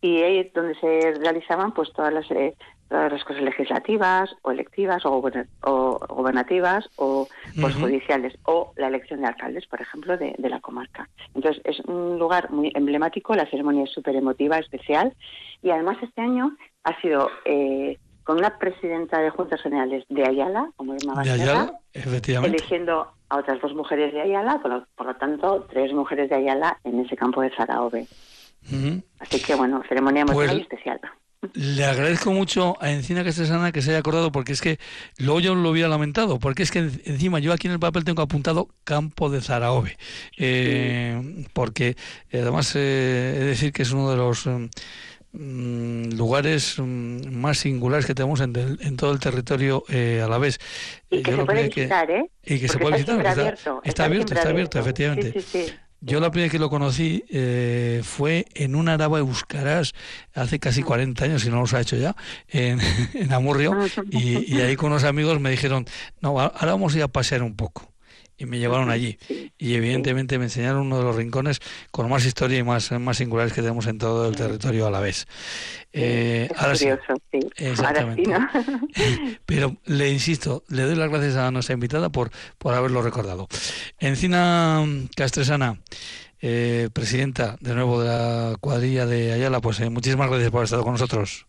[0.00, 2.54] y ahí es donde se realizaban pues todas las eh,
[2.88, 5.22] todas las cosas legislativas o electivas o,
[5.62, 7.26] o gobernativas o
[7.58, 7.86] pues, Ujú.
[7.86, 11.08] judiciales o la elección de alcaldes, por ejemplo, de, de la comarca.
[11.34, 15.14] Entonces es un lugar muy emblemático, la ceremonia es súper emotiva, especial
[15.62, 16.54] y además este año
[16.84, 21.80] ha sido eh, con una presidenta de Juntas Generales de Ayala, como Irma De Ayala,
[21.92, 22.56] efectivamente.
[22.56, 26.36] eligiendo a otras dos mujeres de Ayala, por lo, por lo tanto, tres mujeres de
[26.36, 27.50] Ayala en ese campo de.
[28.70, 29.02] Ujú.
[29.18, 31.00] Así que, bueno, ceremonia emotiva Pues- especial.
[31.54, 34.78] Le agradezco mucho a Encina Castresana que se haya acordado porque es que
[35.18, 38.04] luego yo lo hubiera lamentado, porque es que en- encima yo aquí en el papel
[38.04, 39.96] tengo apuntado Campo de Zaraove,
[40.38, 41.96] eh, porque
[42.32, 44.66] además eh, he de decir que es uno de los mm,
[45.32, 50.38] lugares mm, más singulares que tenemos en, del- en todo el territorio eh, a la
[50.38, 50.58] vez.
[51.10, 52.30] Y que Yo se puede que- visitar, ¿eh?
[52.44, 53.80] y que se Porque puede está visitar, siempre está- abierto.
[53.84, 55.32] está abierto, siempre está abierto, efectivamente.
[55.32, 55.74] Sí, sí, sí.
[56.04, 59.92] Yo la primera vez que lo conocí eh, fue en un Araba Euskarás
[60.34, 62.16] hace casi 40 años, si no los ha hecho ya,
[62.48, 62.80] en,
[63.14, 63.76] en Amurrio,
[64.10, 65.86] y, y ahí con unos amigos me dijeron,
[66.20, 67.91] no, ahora vamos a ir a pasear un poco.
[68.42, 69.18] Y me llevaron allí.
[69.56, 71.60] Y evidentemente me enseñaron uno de los rincones
[71.92, 74.98] con más historia y más, más singulares que tenemos en todo el territorio a la
[75.00, 75.26] vez.
[75.92, 77.38] Eh, Es ahora sí, curioso, sí.
[77.40, 78.30] Ahora sí, Exactamente.
[78.30, 78.48] ¿no?
[79.46, 83.46] pero le insisto, le doy las gracias a nuestra invitada por, por haberlo recordado.
[84.00, 84.84] Encina
[85.16, 85.78] Castresana,
[86.40, 90.64] eh, presidenta de nuevo de la cuadrilla de Ayala, pues eh, muchísimas gracias por haber
[90.64, 91.46] estado con nosotros.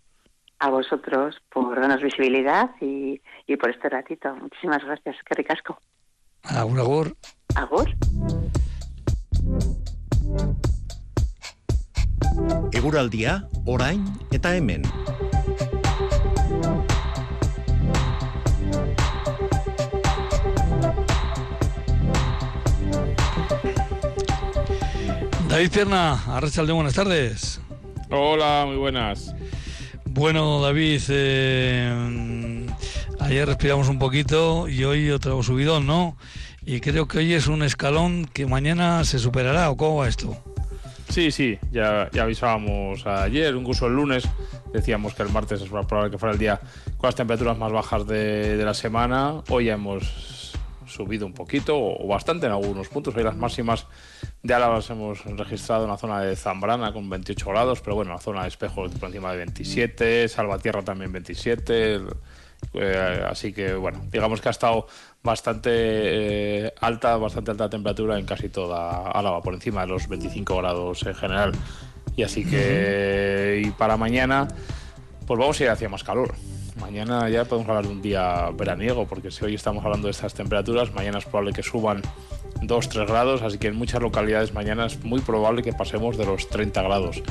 [0.59, 4.33] a vosotros por darnos visibilidad y, y por este ratito.
[4.35, 5.17] Muchísimas gracias.
[5.25, 5.79] Qué ricasco.
[6.43, 7.15] Agur, agur.
[7.55, 7.87] Agur.
[12.73, 14.83] Eguraldia, orain eta hemen.
[25.47, 27.61] David Pierna, Arrachalde, buenas tardes.
[28.09, 29.33] Hola, muy buenas.
[30.03, 32.62] Bueno, David, eh,
[33.23, 36.17] ayer respiramos un poquito y hoy otro subidón, ¿no?
[36.65, 40.37] Y creo que hoy es un escalón que mañana se superará, ¿o cómo va esto?
[41.09, 44.27] Sí, sí, ya, ya avisábamos ayer, incluso el lunes
[44.73, 46.59] decíamos que el martes es probable que fuera el día
[46.97, 49.41] con las temperaturas más bajas de, de la semana.
[49.49, 50.53] Hoy ya hemos
[50.87, 53.15] subido un poquito o bastante en algunos puntos.
[53.15, 53.87] Hoy las máximas
[54.41, 58.11] de Álava las hemos registrado en la zona de Zambrana con 28 grados, pero bueno,
[58.11, 62.01] en la zona de Espejos por encima de 27, Salvatierra también 27.
[62.73, 64.87] Eh, así que bueno, digamos que ha estado
[65.21, 70.57] bastante eh, alta, bastante alta temperatura en casi toda Álava, por encima de los 25
[70.57, 71.51] grados en general.
[72.15, 74.47] Y así que y para mañana,
[75.25, 76.35] pues vamos a ir hacia más calor.
[76.79, 80.33] Mañana ya podemos hablar de un día veraniego, porque si hoy estamos hablando de estas
[80.33, 82.01] temperaturas, mañana es probable que suban
[82.67, 86.49] 2-3 grados, así que en muchas localidades mañana es muy probable que pasemos de los
[86.49, 87.21] 30 grados.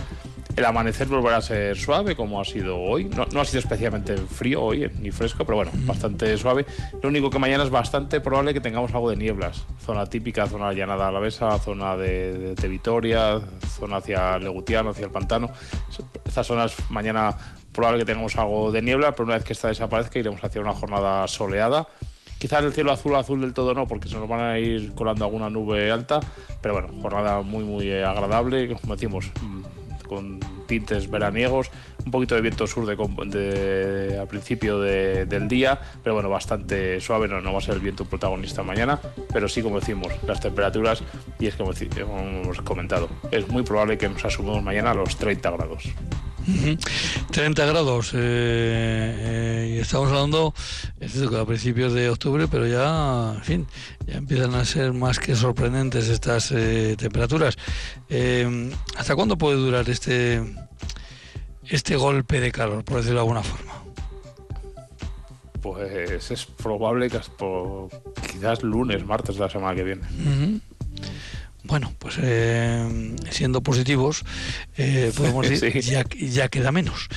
[0.54, 3.04] El amanecer volverá a ser suave, como ha sido hoy.
[3.04, 6.66] No, no, ha sido especialmente frío hoy, ni fresco, pero bueno, bastante suave.
[7.02, 9.64] Lo único que mañana es bastante probable que tengamos algo de nieblas.
[9.84, 13.40] Zona típica, zona llanada alavesa, zona de, de, de Vitoria,
[13.78, 15.50] zona hacia Legutiano, hacia el pantano.
[16.26, 17.34] Estas zonas mañana
[17.72, 20.74] probable que tengamos algo de niebla, pero una vez que esta desaparezca iremos hacia una
[20.74, 21.88] jornada soleada.
[22.42, 25.24] Quizás el cielo azul, azul del todo no, porque se nos van a ir colando
[25.24, 26.18] alguna nube alta,
[26.60, 29.30] pero bueno, jornada muy, muy agradable, como decimos,
[30.08, 31.70] con tintes veraniegos,
[32.04, 37.00] un poquito de viento sur de, de, a principio de, del día, pero bueno, bastante
[37.00, 38.98] suave, no, no va a ser el viento protagonista mañana,
[39.32, 41.00] pero sí, como decimos, las temperaturas,
[41.38, 45.16] y es como, como hemos comentado, es muy probable que nos asumamos mañana a los
[45.16, 45.84] 30 grados.
[46.46, 46.78] Uh -huh.
[47.30, 50.54] 30 grados eh, eh, y estamos hablando
[51.00, 53.66] es decir, a principios de octubre pero ya en fin
[54.06, 57.56] ya empiezan a ser más que sorprendentes estas eh, temperaturas
[58.96, 60.42] hasta cuándo puede durar este
[61.68, 63.72] este golpe de calor por decirlo de alguna forma
[65.60, 67.44] pues es probable que hasta
[68.32, 70.60] quizás lunes martes de la semana que viene uh -huh.
[71.64, 74.24] Bueno, pues eh, siendo positivos,
[74.76, 75.90] eh, podemos decir, sí.
[75.90, 77.08] ya, ya queda menos.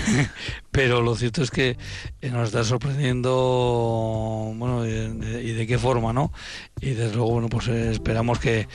[0.70, 1.76] Pero lo cierto es que
[2.22, 6.32] nos está sorprendiendo, bueno, y de, y de, qué forma, ¿no?
[6.80, 8.66] Y desde luego, bueno, pues eh, esperamos que,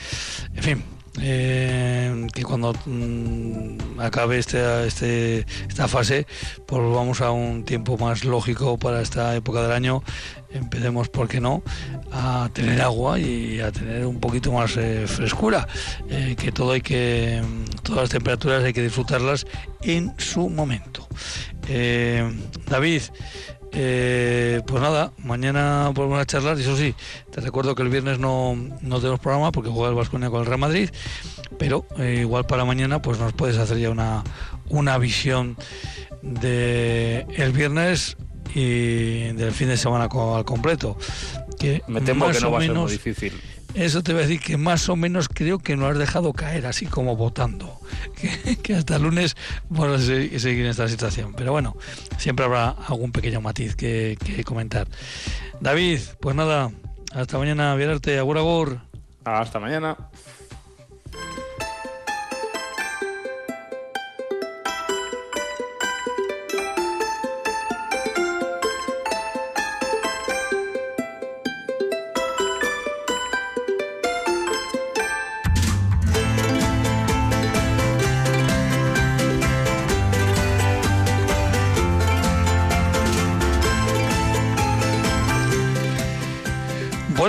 [0.56, 0.84] en fin,
[1.22, 6.26] eh, que cuando mm, acabe este, este, esta fase
[6.66, 10.04] pues vamos a un tiempo más lógico para esta época del año.
[10.52, 11.62] Empecemos por qué no
[12.12, 15.68] a tener agua y a tener un poquito más eh, frescura.
[16.10, 17.42] Eh, que todo hay que
[17.84, 19.46] todas las temperaturas hay que disfrutarlas
[19.82, 21.08] en su momento.
[22.68, 23.02] David
[23.72, 26.96] eh, pues nada, mañana volvemos a charlar y eso sí,
[27.32, 30.46] te recuerdo que el viernes no, no tenemos programa porque juega el Vasconia con el
[30.46, 30.90] Real Madrid,
[31.58, 34.24] pero eh, igual para mañana pues nos puedes hacer ya una,
[34.70, 35.58] una visión
[36.22, 38.18] de el viernes
[38.54, 40.98] y del fin de semana al completo.
[41.60, 43.42] Que Me temo que no va menos, a ser muy difícil.
[43.76, 46.66] Eso te voy a decir que más o menos creo que no has dejado caer
[46.66, 47.80] así como votando.
[48.64, 49.36] Que, hasta el lunes
[49.70, 51.34] vamos a seguir en esta situación.
[51.36, 51.76] Pero bueno,
[52.18, 54.88] siempre habrá algún pequeño matiz que, comentar.
[55.62, 56.72] David, pues nada,
[57.14, 58.80] hasta mañana, Violarte, agur agur.
[59.24, 59.96] Hasta mañana.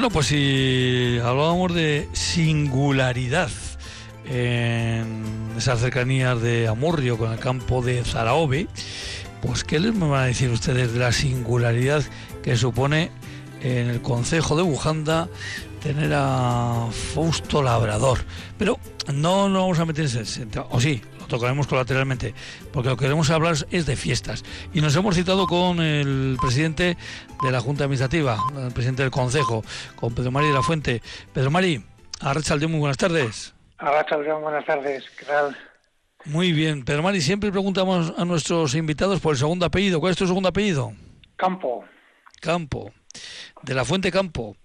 [0.01, 3.51] Bueno, pues si hablábamos de singularidad
[4.25, 8.67] en esas cercanías de Amurrio con el campo de Zaraove,
[9.43, 12.03] pues ¿qué les me van a decir ustedes de la singularidad
[12.43, 13.11] que supone
[13.61, 15.29] en el concejo de Bujanda
[15.83, 18.21] tener a Fausto Labrador?
[18.57, 18.79] Pero
[19.13, 22.35] no nos vamos a meter en ese, o sí, tocaremos colateralmente,
[22.73, 24.45] porque lo que queremos hablar es de fiestas.
[24.75, 26.99] Y nos hemos citado con el presidente
[27.43, 29.65] de la Junta Administrativa, el presidente del Consejo,
[29.97, 31.01] con Pedro Mari de la Fuente.
[31.33, 31.83] Pedro Mari,
[32.21, 33.55] Arrachaldeón, muy buenas tardes.
[33.79, 35.57] Arrachaldeón, buenas tardes, ¿qué tal?
[36.27, 40.01] Muy bien, pero Mari, siempre preguntamos a nuestros invitados por el segundo apellido.
[40.01, 40.93] ¿Cuál es tu segundo apellido?
[41.37, 41.83] Campo.
[42.41, 42.93] Campo,
[43.63, 44.57] de la Fuente Campo.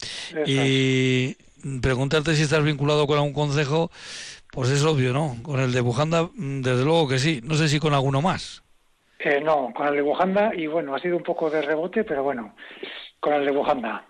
[0.46, 1.36] Y
[1.82, 3.92] preguntarte si estás vinculado con algún consejo,
[4.56, 5.36] pues es obvio, ¿no?
[5.44, 7.42] Con el de Bujanda, mm, desde luego que sí.
[7.44, 8.64] No sé si con alguno más.
[9.20, 12.24] Eh, no, con el de Bujanda y bueno, ha sido un poco de rebote, pero
[12.24, 12.56] bueno,
[13.20, 14.06] con el de Bujanda.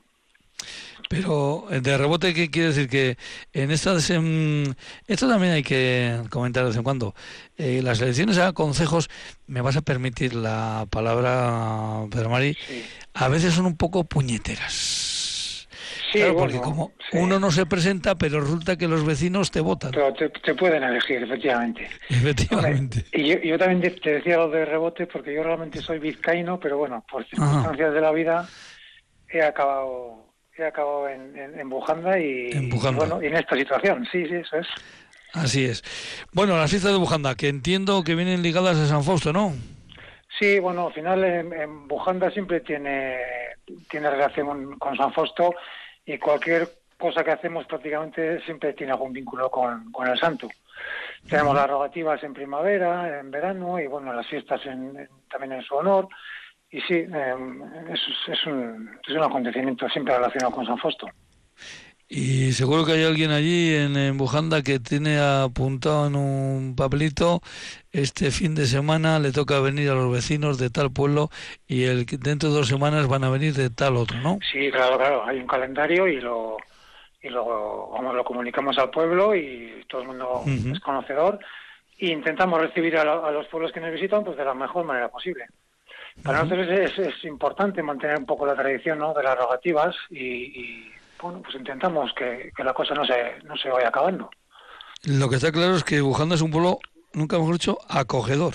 [1.10, 2.88] Pero eh, de rebote, ¿qué quiere decir?
[2.88, 3.18] Que
[3.54, 4.10] en estas.
[4.10, 7.16] esto también hay que comentar de vez en cuando.
[7.58, 9.10] Eh, las elecciones a consejos,
[9.48, 12.56] me vas a permitir la palabra, Pedro Mari,
[13.16, 15.15] a veces son un poco puñeteras.
[16.12, 19.92] Sí, claro, porque como uno no se presenta, pero resulta que los vecinos te votan.
[19.92, 21.90] Pero te, pueden elegir, efectivamente.
[22.10, 23.06] Efectivamente.
[23.14, 26.78] y yo, yo, también te decía lo de rebote, porque yo realmente soy vizcaíno, pero
[26.78, 28.48] bueno, por circunstancias de la vida
[29.30, 30.26] he acabado
[30.58, 34.68] he acabado en, en, Bujanda y, bueno, en esta situación, sí, sí, eso es.
[35.34, 35.84] Así es.
[36.32, 39.54] Bueno, las fiestas de Bujanda, que entiendo que vienen ligadas a San Fausto, ¿no?
[40.40, 43.18] Sí, bueno, al final en, Bujanda siempre tiene,
[43.90, 45.54] tiene relación con San Fausto
[46.06, 50.48] y cualquier cosa que hacemos prácticamente siempre tiene algún vínculo con, con el santo.
[51.28, 56.08] Tenemos las rogativas en primavera, en verano y bueno, las fiestas también en su honor.
[56.70, 61.08] Y sí, em, es, un, es un acontecimiento siempre relacionado con San Fausto.
[62.08, 67.42] Y seguro que hay alguien allí en, Bujanda que tiene apuntado en un papelito
[67.92, 71.30] este fin de semana le toca venir a los vecinos de tal pueblo
[71.68, 74.38] y el dentro de dos semanas van a venir de tal otro, ¿no?
[74.52, 75.26] Sí, claro, claro.
[75.26, 76.58] Hay un calendario y lo
[77.22, 81.40] y lo, lo comunicamos al pueblo y todo el mundo es conocedor
[81.98, 85.10] e intentamos recibir a, a, los pueblos que nos visitan pues de la mejor manera
[85.10, 85.48] posible.
[86.24, 89.14] Para nosotros es, importante mantener un poco la tradición ¿no?
[89.14, 93.90] de las rogativas y, bueno, pues intentamos que, la cosa no se, no se vaya
[93.90, 94.30] acabando.
[95.04, 96.80] Lo que está claro es que Bujanda es un pueblo,
[97.14, 98.54] nunca mejor dicho, acogedor.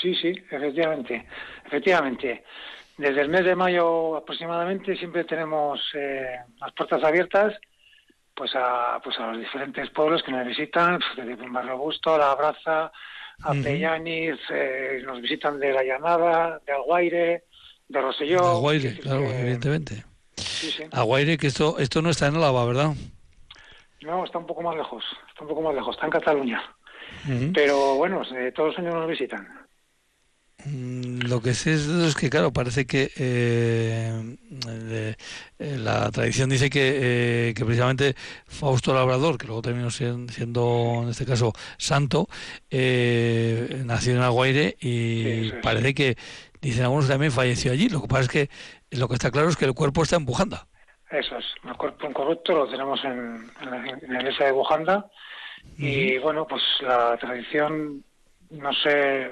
[0.00, 1.26] Sí, sí, efectivamente,
[1.64, 2.44] efectivamente.
[2.96, 7.54] Desde el mes de mayo aproximadamente siempre tenemos eh, las puertas abiertas
[8.40, 12.16] pues a, pues a los diferentes pueblos que nos visitan, pues, desde el Barrio Busto,
[12.16, 12.90] La Abraza,
[13.42, 17.44] a Pellanis, eh, nos visitan de La Llanada, de Alguaire,
[17.86, 18.40] de Roselló.
[18.40, 20.04] De Alguaire, claro, evidentemente.
[20.60, 20.84] Sí, sí.
[20.92, 22.94] Aguaire, que esto, esto no está en Álava, ¿verdad?
[24.02, 26.62] No, está un poco más lejos, está un poco más lejos, está en Cataluña.
[27.52, 29.46] Pero bueno, eh, todos los años nos visitan.
[30.64, 34.36] Mm, lo que sé es, que, claro, parece que eh,
[35.58, 38.14] eh, la tradición dice que, eh, que, precisamente
[38.46, 42.28] Fausto Labrador, que luego terminó siendo, en este caso, santo,
[42.70, 46.16] nació en Aguaire y parece que,
[46.60, 47.88] dicen algunos, también falleció allí.
[47.88, 48.50] Lo que pasa es que
[48.90, 50.66] lo que está claro es que el cuerpo está en Bujanda.
[51.10, 55.10] Eso es, el cuerpo incorrupto lo tenemos en, en, la, iglesia de Bujanda.
[55.76, 58.02] Y, bueno, pues la tradición,
[58.50, 59.30] no sé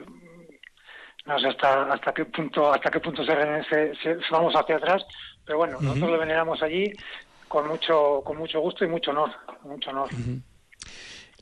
[1.28, 3.34] no sé hasta, hasta qué punto hasta qué punto se,
[4.30, 5.04] vamos hacia atrás
[5.44, 6.90] pero bueno nosotros lo veneramos allí
[7.46, 9.30] con mucho con mucho gusto y mucho honor
[9.62, 10.08] mucho honor.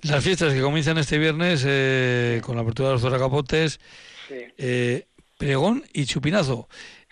[0.03, 3.81] Las fiestas que comienzan este viernes eh, con la apertura de los Zoracapotes
[4.31, 5.07] eh,
[5.39, 6.69] pregón y chupinazo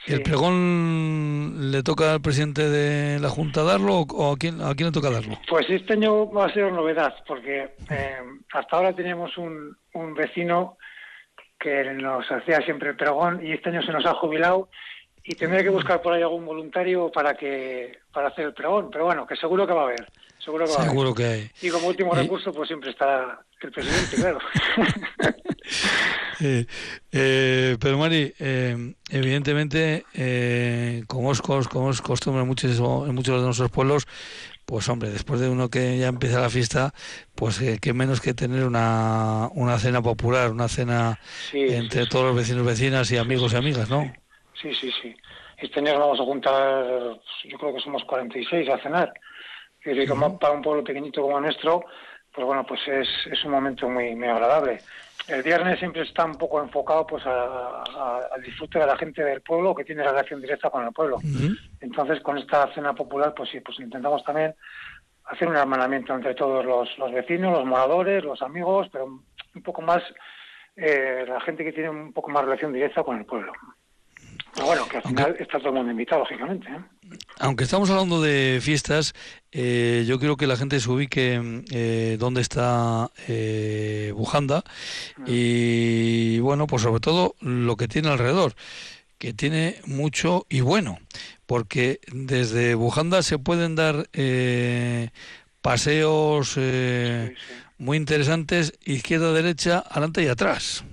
[0.06, 4.88] ¿El pregón le toca al presidente de la Junta darlo o a quién, a quién
[4.88, 5.38] le toca darlo?
[5.48, 8.18] Pues este año va a ser novedad, porque eh,
[8.52, 10.76] hasta ahora teníamos un, un vecino
[11.58, 14.68] que nos hacía siempre el pregón y este año se nos ha jubilado
[15.24, 19.06] y tendré que buscar por ahí algún voluntario para que para hacer el pregón, pero
[19.06, 20.06] bueno, que seguro que va a haber.
[20.38, 21.14] Seguro que, va a haber.
[21.14, 21.50] que hay.
[21.62, 24.38] Y como último recurso, pues siempre está el presidente, claro.
[27.12, 33.38] eh, pero Mari, eh, evidentemente, eh, como, es, como es costumbre en muchos, en muchos
[33.38, 34.06] de nuestros pueblos,
[34.66, 36.94] pues hombre, después de uno que ya empieza la fiesta,
[37.34, 41.18] pues eh, qué menos que tener una, una cena popular, una cena
[41.52, 44.12] entre todos los vecinos, vecinas y amigos y amigas, ¿no?
[44.60, 45.14] Sí, sí, sí.
[45.58, 49.12] Este año vamos a juntar, yo creo que somos 46 a cenar.
[49.84, 51.84] Y como para un pueblo pequeñito como nuestro,
[52.32, 54.80] pues bueno, pues es, es un momento muy, muy agradable.
[55.26, 59.74] El viernes siempre está un poco enfocado pues al disfrute de la gente del pueblo
[59.74, 61.18] que tiene relación directa con el pueblo.
[61.80, 64.54] Entonces, con esta cena popular, pues sí, pues intentamos también
[65.24, 69.80] hacer un hermanamiento entre todos los, los vecinos, los moradores, los amigos, pero un poco
[69.80, 70.02] más
[70.76, 73.52] eh, la gente que tiene un poco más relación directa con el pueblo.
[74.54, 76.68] Pero bueno, que al final está todo el mundo invitado, lógicamente.
[76.68, 77.18] ¿eh?
[77.40, 79.12] Aunque estamos hablando de fiestas,
[79.56, 81.40] eh, yo quiero que la gente se ubique
[81.72, 84.64] eh, dónde está eh, Bujanda.
[85.26, 88.54] Y, bueno, pues sobre todo lo que tiene alrededor,
[89.16, 90.98] que tiene mucho y bueno,
[91.46, 94.08] porque desde Bujanda se pueden dar
[95.62, 96.58] paseos
[97.78, 100.84] muy interesantes, izquierda, derecha, adelante y atrás.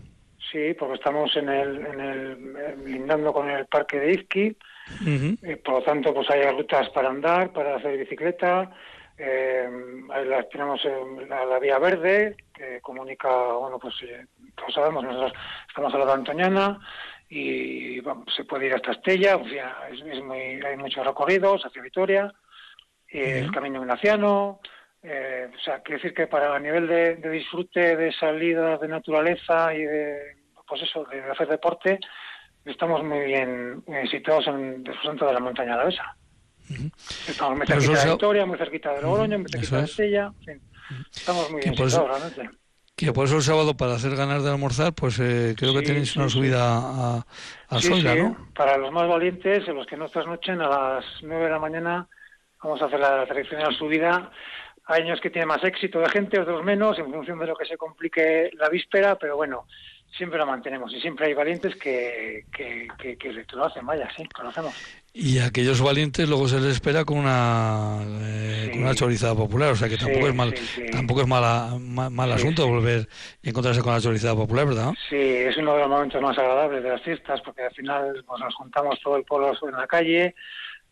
[0.52, 4.56] Sí, porque estamos en el, en el lindando con el parque de Izqui,
[5.06, 8.72] eh, por lo tanto, pues hay rutas para andar, para hacer bicicleta,
[9.18, 9.70] eh,
[10.26, 10.82] las tenemos
[11.28, 14.26] la, vía verde que comunica, bueno, pues eh,
[14.56, 15.34] como sabemos, nosotros
[15.68, 16.80] estamos a la de Antoñana
[17.30, 18.02] y
[18.36, 19.40] se puede ir hasta Estella,
[19.92, 22.34] es, muy, hay muchos recorridos hacia Vitoria,
[23.08, 24.62] el camino ignaciano,
[25.04, 29.74] eh, o sea, quiere decir que para a nivel de, disfrute, de salida de naturaleza
[29.74, 30.38] y de,
[30.68, 32.00] pues eso, de hacer deporte,
[32.66, 36.16] estamos muy bien situados en el centro de la montaña de la
[37.28, 40.34] Estamos muy cerquita de Victoria, muy cerquita de Logroño, muy cerquita de Estella.
[41.14, 42.58] Estamos muy bien situados realmente.
[42.96, 46.16] Que por eso el sábado, para hacer ganas de almorzar, pues eh, creo que tenéis
[46.16, 47.26] una subida a,
[47.70, 48.50] a Soila, ¿no?
[48.54, 52.08] Para los más valientes, los que no trasnochen, a las 9 de la mañana
[52.62, 54.32] vamos a hacer la tradicional subida.
[54.86, 57.66] Hay años que tiene más éxito de gente, otros menos, en función de lo que
[57.66, 59.66] se complique la víspera, pero bueno,
[60.18, 62.88] siempre lo mantenemos y siempre hay valientes que, que,
[63.18, 64.74] que, lo hacen, vaya, sí, conocemos.
[65.14, 69.90] Y aquellos valientes luego se les espera con una, eh, una chorizada popular, o sea
[69.90, 70.54] que tampoco es mal
[70.92, 73.08] tampoco es mala, mal, asunto volver
[73.42, 74.94] y encontrarse con la chorizada popular, ¿verdad?
[75.10, 78.40] Sí, es uno de los momentos más agradables de las fiestas porque al final pues,
[78.40, 80.36] nos juntamos todo el pueblo en la calle,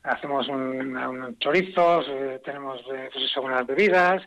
[0.04, 4.22] hacemos un, chorizos, eh, tenemos eh, pues unas bebidas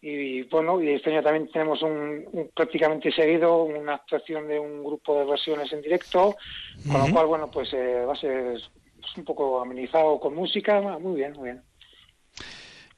[0.00, 5.18] y bueno, y este año también tenemos un, prácticamente seguido una actuación de un grupo
[5.18, 6.36] de versiones en directo,
[6.90, 8.60] con lo cual, bueno, pues eh, va a ser
[9.16, 11.67] un poco amenizado con música, muy bien, muy bien.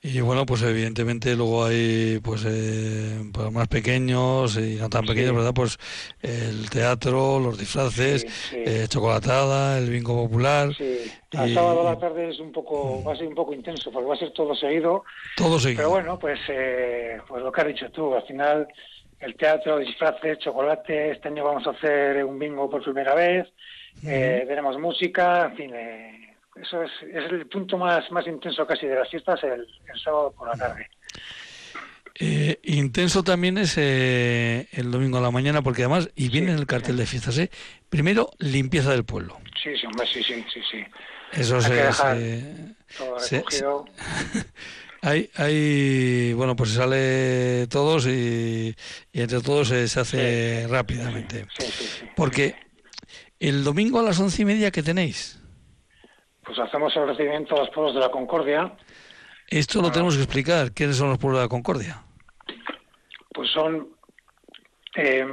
[0.03, 5.37] Y bueno, pues evidentemente luego hay pues eh, para más pequeños y no tan pequeños,
[5.37, 5.53] ¿verdad?
[5.55, 5.79] Pues
[6.23, 10.75] el teatro, los disfraces, Eh, chocolatada, el bingo popular.
[10.75, 11.03] Sí.
[11.33, 14.09] El sábado a la tarde es un poco, va a ser un poco intenso porque
[14.09, 15.05] va a ser todo seguido.
[15.37, 15.81] Todo seguido.
[15.81, 18.69] Pero bueno, pues, eh, pues lo que has dicho tú, al final
[19.21, 23.47] el teatro, disfraces, chocolate, este año vamos a hacer un bingo por primera vez,
[24.07, 26.20] eh, veremos música, en fin, eh,
[26.57, 30.33] eso es, es el punto más, más intenso casi de las fiestas, el, el sábado
[30.37, 30.89] por la tarde.
[32.23, 36.59] Eh, intenso también es eh, el domingo a la mañana, porque además, y viene en
[36.59, 37.51] el cartel de fiestas, ¿eh?
[37.89, 39.39] primero limpieza del pueblo.
[39.63, 40.61] Sí, sí, hombre, sí, sí, sí.
[40.71, 40.85] sí.
[41.33, 41.63] Eso Hay
[43.19, 43.43] se,
[45.03, 48.75] hay, hay, bueno, pues se sale todos y,
[49.13, 51.47] entre todos se, hace rápidamente.
[52.17, 52.57] Porque
[53.39, 55.40] el domingo a las once y media, ¿qué tenéis?
[56.51, 58.73] Pues hacemos el recibimiento a los pueblos de la Concordia.
[59.47, 59.93] Esto lo ah.
[59.93, 60.73] tenemos que explicar.
[60.73, 62.03] ¿Quiénes son los pueblos de la Concordia?
[63.33, 63.87] Pues son
[64.97, 65.25] eh,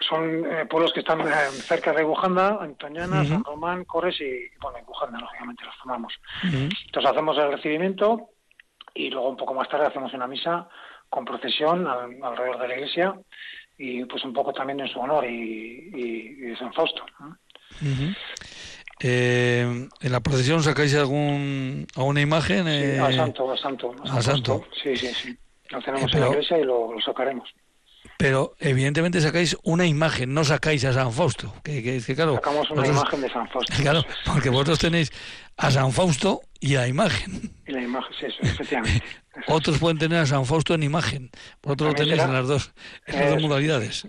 [0.00, 4.78] son eh, pueblos que están eh, cerca de Bujanda, Antoñana, San Román, Corres y, bueno,
[4.78, 6.12] en Bujanda, lógicamente, los tomamos.
[6.42, 8.30] Entonces hacemos el recibimiento
[8.94, 10.68] y luego un poco más tarde hacemos una misa
[11.08, 13.14] con procesión alrededor de la iglesia
[13.78, 17.04] y pues un poco también en su honor y, y, de San Fausto.
[19.00, 22.68] Eh, ¿En la procesión sacáis algún, alguna imagen?
[22.68, 22.98] Eh...
[22.98, 23.94] al santo, al santo.
[24.04, 24.64] Al santo.
[24.82, 25.36] Sí, sí, sí.
[25.70, 27.48] Lo tenemos en la iglesia y lo, sacaremos.
[28.18, 31.52] Pero evidentemente sacáis una imagen, no sacáis a San Fausto.
[31.64, 33.72] Que, que, claro, Sacamos una imagen de San Fausto.
[33.82, 35.10] Claro, porque vosotros tenéis
[35.56, 37.53] a San Fausto y a imagen.
[37.74, 39.04] Y la imagen, sí, eso, efectivamente.
[39.48, 42.72] Otros pueden tener a San Fausto en imagen, vosotros lo tenéis en las dos,
[43.06, 44.06] en las dos modalidades.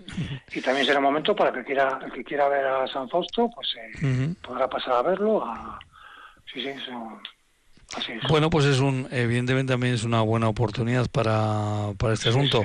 [0.52, 3.74] Y también será momento para que quiera, el que quiera ver a San Fausto, pues
[3.76, 5.44] eh, podrá pasar a verlo.
[5.44, 5.78] A...
[6.52, 6.70] Sí, sí,
[7.94, 8.22] Así es.
[8.28, 12.64] Bueno, pues es un, evidentemente también es una buena oportunidad para, para este asunto.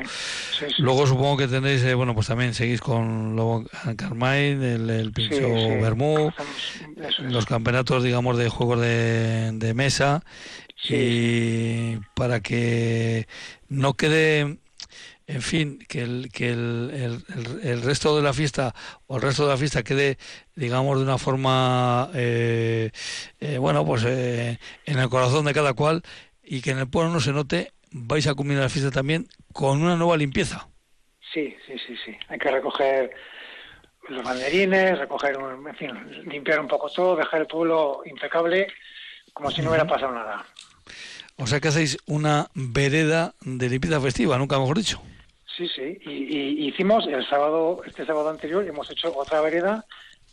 [0.79, 3.65] Luego supongo que tenéis, eh, bueno, pues también seguís con Lobo
[3.97, 6.31] Carmine, el, el Pincho Bermú,
[7.19, 10.23] los campeonatos, digamos, de juegos de, de mesa
[10.89, 13.27] y para que
[13.69, 14.57] no quede
[15.31, 17.23] en fin, que el, que el,
[17.63, 18.73] el, resto de la fiesta
[19.07, 20.17] o el resto de la fiesta quede,
[20.55, 22.91] digamos, de una forma, eh,
[23.39, 26.01] eh, bueno, pues eh, en el corazón de cada cual
[26.43, 29.81] y que en el pueblo no se note, vais a culminar la fiesta también con
[29.81, 30.67] una nueva limpieza.
[31.33, 32.17] Sí, sí, sí, sí.
[32.27, 33.11] Hay que recoger
[34.09, 38.67] los banderines, recoger, en fin, limpiar un poco todo, dejar el pueblo impecable,
[39.31, 40.45] como si no hubiera pasado nada.
[41.41, 45.01] O sea que hacéis una vereda de limpieza festiva, nunca mejor dicho.
[45.57, 45.97] Sí, sí.
[46.05, 49.83] Y, hicimos el sábado, este sábado anterior, hemos hecho otra vereda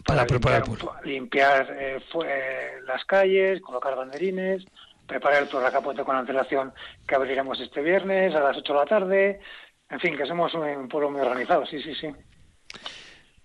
[0.05, 0.65] para, preparar
[1.05, 4.67] limpiar, eh, eh, las calles, colocar banderines,
[5.07, 6.75] preparar el Torracapote con antelación
[7.07, 9.41] que abriremos este viernes a las 8 de la tarde.
[9.89, 12.09] En fin, que somos un pueblo muy organizado, sí, sí, sí.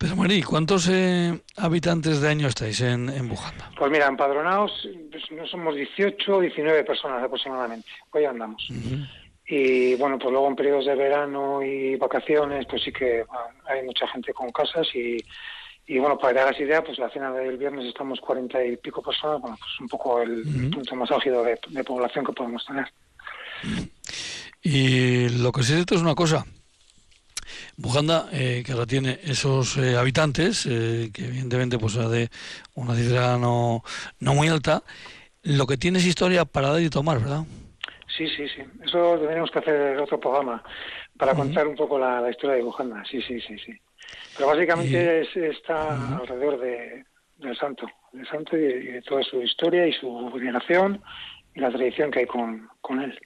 [0.04, 3.72] Pero Marí, ¿cuántos eh, habitantes de año estáis en, en Bujanda?
[3.78, 7.88] Pues mira, empadronados pues, no somos 18 o 19 personas aproximadamente.
[8.12, 8.68] Hoy andamos.
[9.48, 13.24] Y bueno, pues luego en periodos de verano y vacaciones, pues sí que
[13.66, 15.16] hay mucha gente con casas y,
[15.88, 18.76] y bueno, para que te hagas idea, pues la cena del viernes estamos cuarenta y
[18.76, 22.92] pico personas, bueno, pues un poco el punto más álgido de, población que podemos tener.
[24.62, 26.46] Y lo que sí es es una cosa,
[27.78, 32.30] Bujanda, eh, que ahora tiene esos eh, habitantes, eh, que evidentemente pues de
[32.76, 33.84] una cifra no,
[34.20, 34.84] no muy alta,
[35.42, 37.44] lo que tiene es historia para dar y tomar, ¿verdad?
[38.16, 38.62] Sí, sí, sí.
[38.86, 40.64] Eso tendríamos que hacer otro programa
[41.18, 43.04] para contar un poco la, historia de Bujanda.
[43.10, 43.74] Sí, sí, sí, sí.
[44.38, 47.06] Pero básicamente está alrededor de,
[47.38, 51.02] del santo, del santo y de, toda su historia y su veneración
[51.56, 53.20] y la tradición que hay con, con él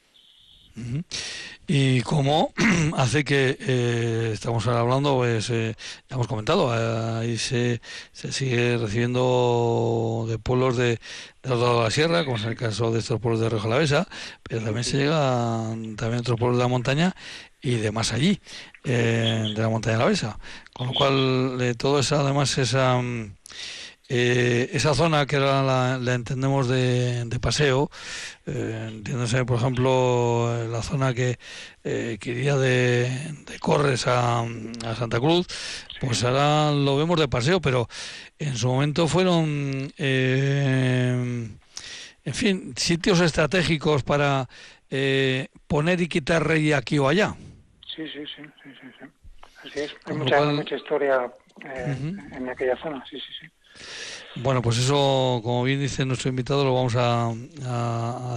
[1.68, 2.53] y cómo
[2.97, 5.76] hace que eh, estamos hablando, pues eh,
[6.09, 7.82] ya hemos comentado, ahí se,
[8.13, 10.99] sigue recibiendo de pueblos de,
[11.43, 14.07] de la sierra, como es el caso de estos pueblos de Río Jalavesa,
[14.43, 17.15] pero también se llegan también otros pueblos de la montaña
[17.61, 18.39] y de más allí,
[18.86, 20.39] eh, de la montaña de la Besa.
[20.72, 23.01] Con lo cual, de todo eso, además, esa
[24.10, 27.89] eh, esa zona que era la, entendemos de, paseo,
[28.45, 31.38] eh, entiéndase por ejemplo la zona que,
[31.84, 33.10] eh, iría de,
[33.60, 34.45] Corres a,
[34.97, 35.47] Santa Cruz,
[35.99, 37.88] pues ahora lo vemos de paseo, pero
[38.39, 41.49] en su momento fueron, eh,
[42.24, 44.47] en fin, sitios estratégicos para
[45.68, 47.36] poner y quitar rey aquí o allá.
[47.93, 49.05] Sí, sí, sí, sí, sí.
[49.66, 51.30] Así es, hay mucha, mucha historia
[51.60, 53.47] en aquella zona, sí, sí, sí.
[54.43, 57.34] Bueno, pues eso, como bien dice nuestro invitado, lo vamos a,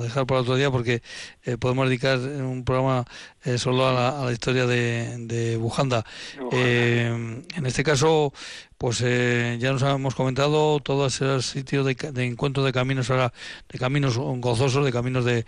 [0.02, 1.02] dejar para otro día porque
[1.44, 3.04] eh, podemos dedicar un programa
[3.44, 6.04] eh, solo a la, historia de, Bujanda.
[6.52, 8.32] Eh, en este caso,
[8.78, 13.34] pues ya nos hemos comentado todos esos sitios de, encuentro de caminos ahora,
[13.68, 15.44] de caminos gozosos, de caminos de,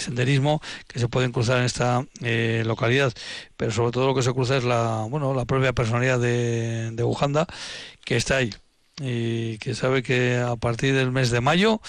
[0.00, 2.06] senderismo que se pueden cruzar en esta
[2.64, 3.12] localidad,
[3.58, 7.02] pero sobre todo lo que se cruza es la, bueno, la propia personalidad de, de
[7.02, 7.46] Bujanda
[8.04, 8.54] que está ahí
[9.00, 11.80] y que sabe que a partir del mes de mayo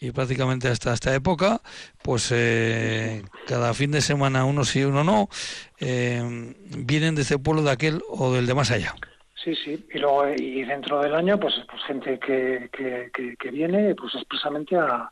[0.00, 1.60] y prácticamente hasta esta época,
[2.02, 5.28] pues eh, cada fin de semana uno sí, uno no,
[5.80, 8.94] eh, vienen de ese pueblo de aquel o del de más allá.
[9.42, 14.14] Sí, sí, y luego y dentro del año, pues, pues gente que, que, viene, pues
[14.16, 15.10] expresamente a,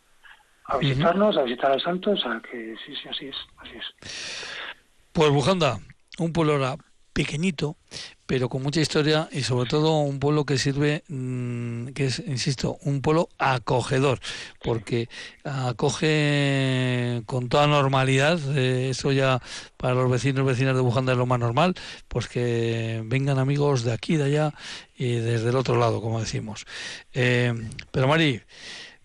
[0.64, 4.76] a visitarnos, a visitar al santo, o sea que sí, sí, así es, así es.
[5.12, 5.78] Pues Bujanda,
[6.18, 6.78] un pueblo
[7.16, 7.78] pequeñito,
[8.26, 12.76] pero con mucha historia y sobre todo un pueblo que sirve, mm, que es, insisto,
[12.82, 14.20] un pueblo acogedor,
[14.62, 15.08] porque
[15.42, 19.40] acoge con toda normalidad, eh, eso ya
[19.78, 21.74] para los vecinos y vecinas de Bujanda es lo más normal,
[22.06, 24.54] pues que vengan amigos de aquí, de allá
[24.94, 26.66] y desde el otro lado, como decimos.
[27.14, 27.54] Eh,
[27.92, 28.42] pero Mari,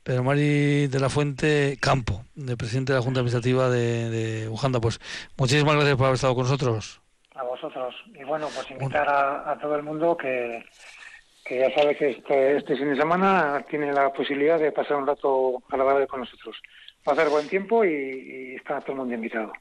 [0.03, 4.82] pero Mari de la Fuente Campo, de presidente de la Junta Administrativa de, de Bujanda,
[4.82, 4.99] pues
[5.38, 7.01] muchísimas gracias por haber estado con nosotros
[7.62, 7.95] vosotros.
[8.20, 10.64] Y bueno, pues invitar a, todo el mundo que,
[11.45, 15.07] que ya sabe que este, este, fin de semana tiene la posibilidad de pasar un
[15.07, 16.55] rato agradable con nosotros.
[17.07, 19.53] Va a hacer buen tiempo y, está todo el mundo invitado.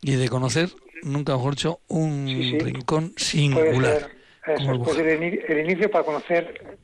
[0.00, 0.68] Y de conocer,
[1.02, 2.26] nunca mejor dicho, un
[2.60, 4.10] rincón singular.
[4.44, 6.78] Puede ser, el, inicio para conocer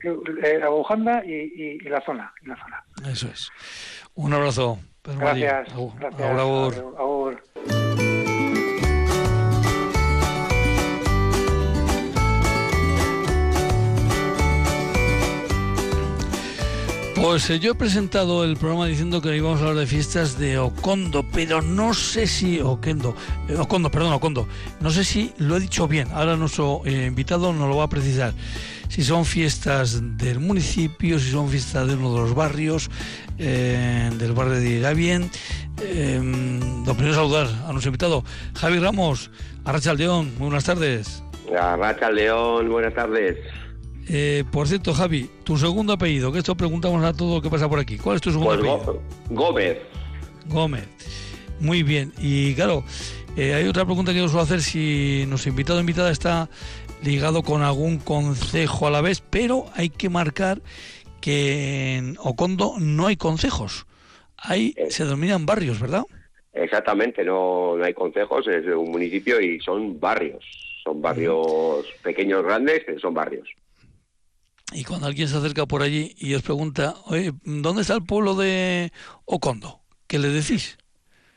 [0.44, 2.84] eh, la Bujanda y, la zona, la zona.
[3.10, 3.50] Eso es.
[4.14, 4.78] Un abrazo.
[5.02, 5.68] Gracias.
[5.98, 6.78] gracias.
[17.20, 20.56] Pues eh, yo he presentado el programa diciendo que íbamos a hablar de fiestas de
[20.56, 23.14] Ocondo, pero no sé si Oquendo,
[23.48, 24.46] eh, Ocondo, perdón, Ocondo,
[24.80, 26.08] no sé si lo he dicho bien.
[26.12, 28.34] Ahora nuestro eh, invitado nos lo va a precisar.
[28.88, 32.88] Si son fiestas del municipio, si son fiestas de uno de los barrios,
[33.36, 35.30] del barrio de Irabien.
[35.78, 39.30] lo primero saludar a nuestro invitado, Javi Ramos,
[39.64, 41.22] Arracha León, muy buenas tardes.
[41.58, 43.36] Arracha León, buenas tardes.
[44.10, 47.68] Eh, por cierto, Javi, tu segundo apellido, que esto preguntamos a todo lo que pasa
[47.68, 47.98] por aquí.
[47.98, 49.02] ¿Cuál es tu segundo pues apellido?
[49.30, 49.78] Gómez.
[50.46, 50.88] Gómez.
[51.60, 52.12] Muy bien.
[52.18, 52.84] Y claro,
[53.36, 56.48] eh, hay otra pregunta que yo suelo hacer si nuestro invitado o invitada está
[57.02, 60.60] ligado con algún concejo a la vez, pero hay que marcar
[61.20, 63.86] que en Ocondo no hay concejos.
[64.36, 64.90] Ahí eh.
[64.90, 66.04] se denominan barrios, ¿verdad?
[66.52, 70.44] Exactamente, no, no hay concejos, es un municipio y son barrios.
[70.82, 73.48] Son barrios pequeños, grandes, pero son barrios.
[74.72, 78.34] Y cuando alguien se acerca por allí y os pregunta, oye, ¿dónde está el pueblo
[78.34, 78.92] de
[79.24, 79.80] Ocondo?
[80.06, 80.76] ¿Qué le decís?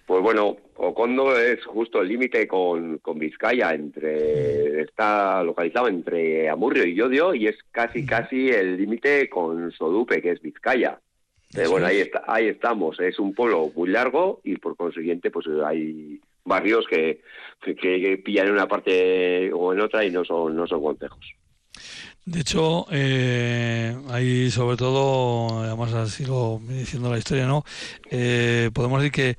[0.05, 6.85] Pues bueno, Ocondo es justo el límite con, con, Vizcaya, entre está localizado entre Amurrio
[6.85, 10.99] y Yodio y es casi casi el límite con Sodupe, que es Vizcaya.
[11.53, 12.99] Pero bueno, ahí, está, ahí estamos.
[12.99, 17.21] Es un pueblo muy largo y por consiguiente pues hay barrios que,
[17.61, 21.35] que, pillan en una parte o en otra y no son, no son concejos.
[22.25, 27.63] De hecho, eh, hay sobre todo, además así lo diciendo la historia, ¿no?
[28.11, 29.37] Eh, podemos decir que,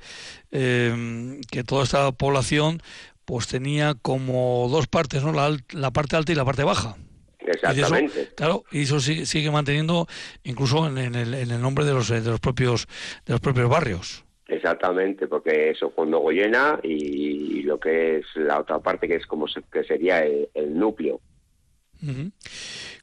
[0.51, 2.81] eh, que toda esta población
[3.23, 5.31] pues tenía como dos partes, ¿no?
[5.31, 6.97] La, la parte alta y la parte baja.
[7.39, 8.29] Exactamente.
[8.35, 10.07] claro, y eso sigue, sigue manteniendo
[10.43, 12.87] incluso en, el, en, el, nombre de los, de los propios
[13.25, 14.25] de los propios barrios.
[14.47, 19.25] Exactamente, porque eso cuando Goyena y, y, lo que es la otra parte que es
[19.25, 21.21] como se, que sería el, el núcleo.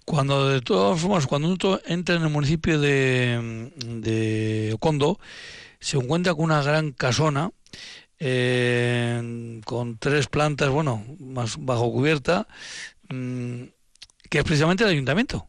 [0.05, 5.19] Cuando de todas formas, cuando uno entra en el municipio de, de Ocondo,
[5.79, 7.51] se encuentra con una gran casona
[8.19, 12.47] eh, con tres plantas, bueno, más bajo cubierta,
[13.09, 13.63] mmm,
[14.29, 15.47] que es precisamente el ayuntamiento.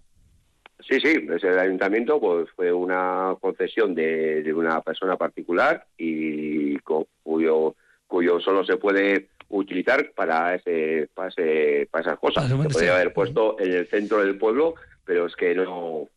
[0.90, 6.78] Sí, sí, el ayuntamiento pues fue una concesión de, una persona particular y
[7.24, 7.76] cuyo
[8.08, 12.48] cuyo solo se puede utilizar para ese para, ese, para esas cosas.
[12.48, 14.76] Se podría haber puesto en el centro del pueblo,
[15.06, 16.08] pero es que no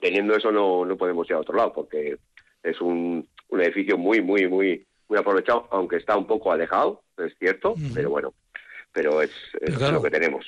[0.00, 2.16] teniendo eso no, no podemos ir a otro lado porque
[2.62, 7.34] es un, un edificio muy muy muy muy aprovechado, aunque está un poco alejado, es
[7.38, 8.32] cierto, pero bueno,
[8.92, 10.46] pero es, es pero claro, lo que tenemos.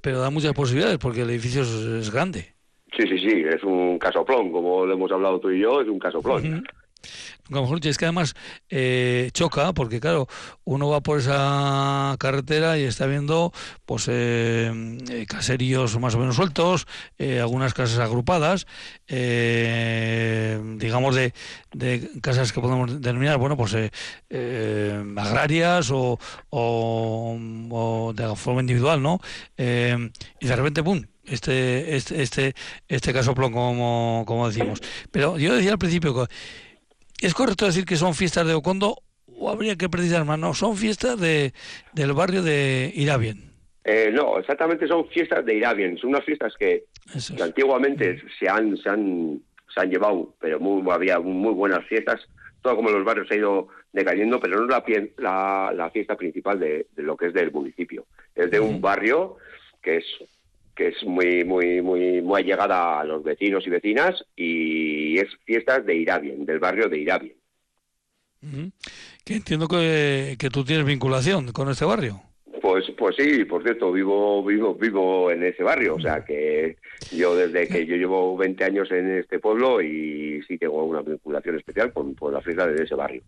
[0.00, 2.54] Pero da muchas posibilidades porque el edificio es, es, grande.
[2.96, 5.98] Sí, sí, sí, es un casoplón, como lo hemos hablado tú y yo, es un
[5.98, 6.44] casoplón.
[6.44, 6.64] Uh -huh.
[7.82, 8.34] Es que además
[8.70, 10.26] eh, choca, porque claro,
[10.64, 13.52] uno va por esa carretera y está viendo
[13.84, 16.86] pues eh, caseríos más o menos sueltos,
[17.18, 18.66] eh, algunas casas agrupadas,
[19.06, 21.34] eh, digamos de,
[21.72, 23.74] de, casas que podemos denominar, bueno, pues
[24.30, 27.38] eh, agrarias o, o,
[27.70, 29.20] o, de forma individual, ¿no?
[29.58, 31.02] y de repente, ¡pum!
[31.24, 32.54] Este, este, este,
[32.88, 34.80] este caso como, como decimos.
[35.12, 36.34] Pero yo decía al principio que
[37.22, 38.96] ¿Es correcto decir que son fiestas de Ocondo
[39.26, 40.40] o habría que precisar más?
[40.40, 41.52] No, son fiestas de,
[41.92, 43.52] del barrio de Irabien.
[43.84, 45.96] Eh, no, exactamente son fiestas de Irabien.
[45.98, 47.30] Son unas fiestas que, es.
[47.30, 49.40] que antiguamente se han, se, han,
[49.72, 52.20] se han llevado, pero muy, había muy buenas fiestas.
[52.60, 54.84] Todo como los barrios se ha ido decayendo, pero no es la,
[55.18, 58.06] la, la fiesta principal de, de, lo que es del municipio.
[58.34, 59.36] Es de un barrio
[59.80, 60.04] que es
[60.82, 65.86] que es muy muy muy muy allegada a los vecinos y vecinas y es fiestas
[65.86, 67.34] de Irabien, del barrio de Irabien.
[69.24, 72.20] Que entiendo que, que tú tienes vinculación con este barrio.
[72.60, 76.76] Pues pues sí, por cierto, vivo vivo vivo en ese barrio, o sea que
[77.12, 81.58] yo desde que yo llevo 20 años en este pueblo y sí tengo una vinculación
[81.58, 83.22] especial con, con la fiesta de ese barrio.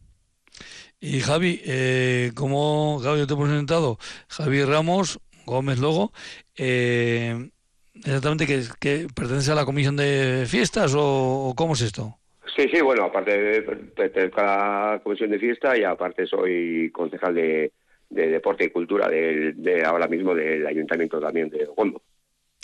[1.01, 3.99] Y Javi, eh, como Javi yo te he presentado,
[4.29, 6.13] Javi Ramos, Gómez Logo,
[6.57, 7.51] eh,
[7.95, 12.17] exactamente que, que, pertenece a la comisión de fiestas o, o, cómo es esto?
[12.57, 17.73] Sí, sí, bueno, aparte pertenezco a la comisión de fiesta y aparte soy concejal de,
[18.11, 22.01] de deporte y cultura de, de, ahora mismo del ayuntamiento también de Ogondo.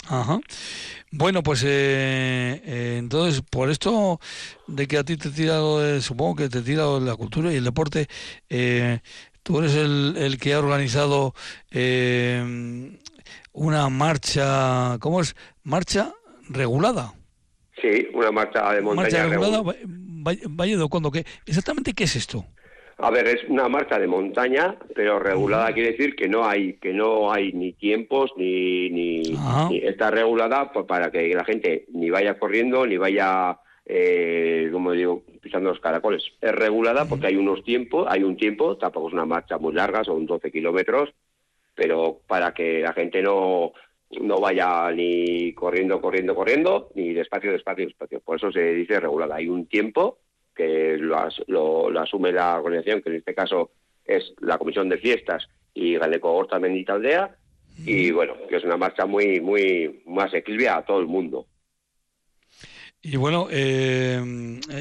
[0.07, 0.39] Ajá.
[1.11, 4.19] Bueno, pues eh, eh, entonces, por esto
[4.67, 7.51] de que a ti te he tirado, de, supongo que te he tirado la cultura
[7.51, 8.07] y el deporte,
[8.49, 8.99] eh,
[9.43, 11.33] tú eres el, el, que ha organizado
[11.71, 12.91] eh,
[13.53, 15.35] una marcha, ¿cómo es?
[15.63, 16.13] Marcha
[16.49, 17.13] regulada.
[17.81, 19.61] Sí, una marcha de montaña marcha regulada.
[20.23, 21.25] Valle de Ocondo, ¿qué?
[21.45, 22.45] ¿Exactamente qué es esto?
[23.01, 26.93] A ver, es una marcha de montaña, pero regulada quiere decir que no hay que
[26.93, 29.23] no hay ni tiempos ni, ni,
[29.69, 33.57] ni está regulada pues, para que la gente ni vaya corriendo ni vaya
[33.93, 36.23] eh, como digo, pisando los caracoles.
[36.39, 40.05] Es regulada porque hay unos tiempos, hay un tiempo, tampoco es una marcha muy larga,
[40.05, 41.13] son 12 kilómetros,
[41.75, 43.73] pero para que la gente no,
[44.21, 48.21] no vaya ni corriendo, corriendo, corriendo, ni despacio, despacio, despacio.
[48.21, 49.35] Por eso se dice regulada.
[49.35, 50.19] Hay un tiempo
[50.55, 53.71] que lo, lo, lo asume la organización, que en este caso
[54.05, 57.35] es la Comisión de Fiestas y Galeco Horta Mendita Aldea,
[57.85, 61.47] y bueno, que es una marcha muy, muy más asequible a todo el mundo.
[63.03, 64.21] Y bueno, eh,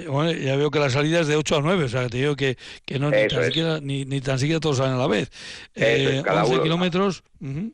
[0.08, 2.36] bueno, ya veo que la salida es de 8 a 9, o sea, te digo
[2.36, 5.30] que, que no ni tan, siquiera, ni, ni tan, siquiera, todos salen a la vez.
[5.74, 6.62] Eh, 11 uno.
[6.62, 7.24] kilómetros.
[7.40, 7.72] Uh -huh.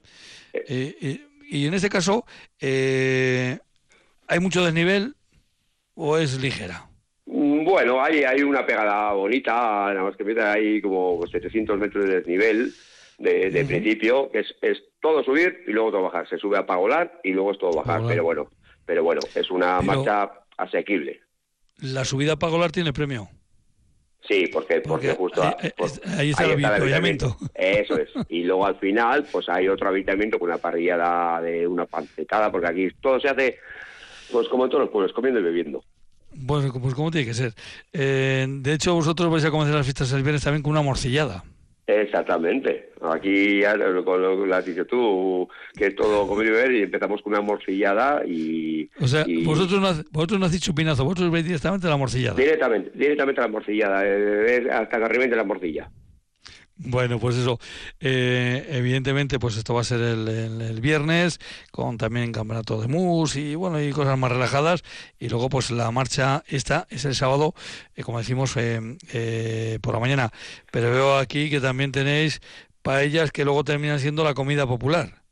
[0.52, 2.24] eh, y en este caso,
[2.60, 3.58] eh,
[4.28, 5.16] ¿hay mucho desnivel
[5.94, 6.88] o es ligera?
[7.24, 12.72] Bueno, hay, hay una pegada bonita, nada más que hay como 700 metros de desnivel
[13.18, 13.66] de, de uh -huh.
[13.66, 16.28] principio, que es, es, todo subir y luego todo bajar.
[16.28, 18.08] Se sube a Pagolar y luego es todo bajar, Pagolar.
[18.08, 18.55] pero bueno
[18.86, 21.20] pero bueno, es una pero marcha asequible.
[21.80, 23.28] ¿La subida a Pagolar tiene premio?
[24.26, 27.36] Sí, porque, porque, porque justo ahí, pues, ahí, está, ahí el, está el avituallamiento.
[27.54, 28.08] Eso es.
[28.28, 32.68] Y luego al final, pues hay otro habitamiento con una parrillada de una pancetada, porque
[32.68, 33.58] aquí todo se hace,
[34.32, 35.84] pues como en todos los pueblos, comiendo y bebiendo.
[36.32, 37.54] Bueno, pues como tiene que ser.
[37.92, 41.44] Eh, de hecho, vosotros vais a comenzar las fiestas el viernes también con una morcillada.
[41.86, 42.90] Exactamente.
[43.00, 46.82] Aquí ya con lo que has dicho tú, que es todo comer y beber, y
[46.82, 48.90] empezamos con una morcillada y...
[49.00, 52.36] O sea, y- vosotros, no, vosotros no hacéis chupinazo, vosotros veis directamente la morcillada.
[52.36, 55.88] Directamente, directamente la morcillada, eh, es hasta que reviente la morcilla.
[56.78, 57.58] Bueno, pues eso,
[58.00, 61.38] eh, evidentemente, pues esto va a ser el, el- viernes,
[61.72, 64.82] con también campeonato de mus y bueno, y cosas más relajadas.
[65.18, 67.54] Y luego, pues la marcha esta es el sábado,
[67.94, 68.78] eh, como decimos, eh,
[69.14, 70.30] eh, por la mañana.
[70.70, 72.40] Pero veo aquí que también tenéis
[72.82, 75.22] paellas que luego terminan siendo la comida popular.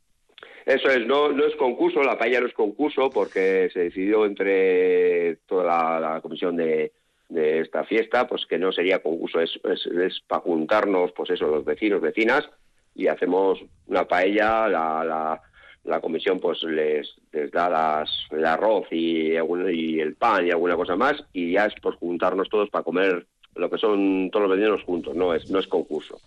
[0.65, 5.35] Eso es, no, no es concurso, la paella no es concurso porque se decidió entre
[5.47, 6.91] toda la comisión de,
[7.29, 11.65] de esta fiesta, pues que no sería concurso, es, es, para juntarnos, pues eso, los
[11.65, 12.47] vecinos, vecinas,
[12.93, 15.41] y hacemos una paella, la,
[15.83, 20.75] la, comisión pues les, les da las, el arroz y, y el pan y alguna
[20.75, 24.57] cosa más, y ya es por juntarnos todos para comer lo que son todos los
[24.57, 26.19] vecinos juntos, no es, no es concurso.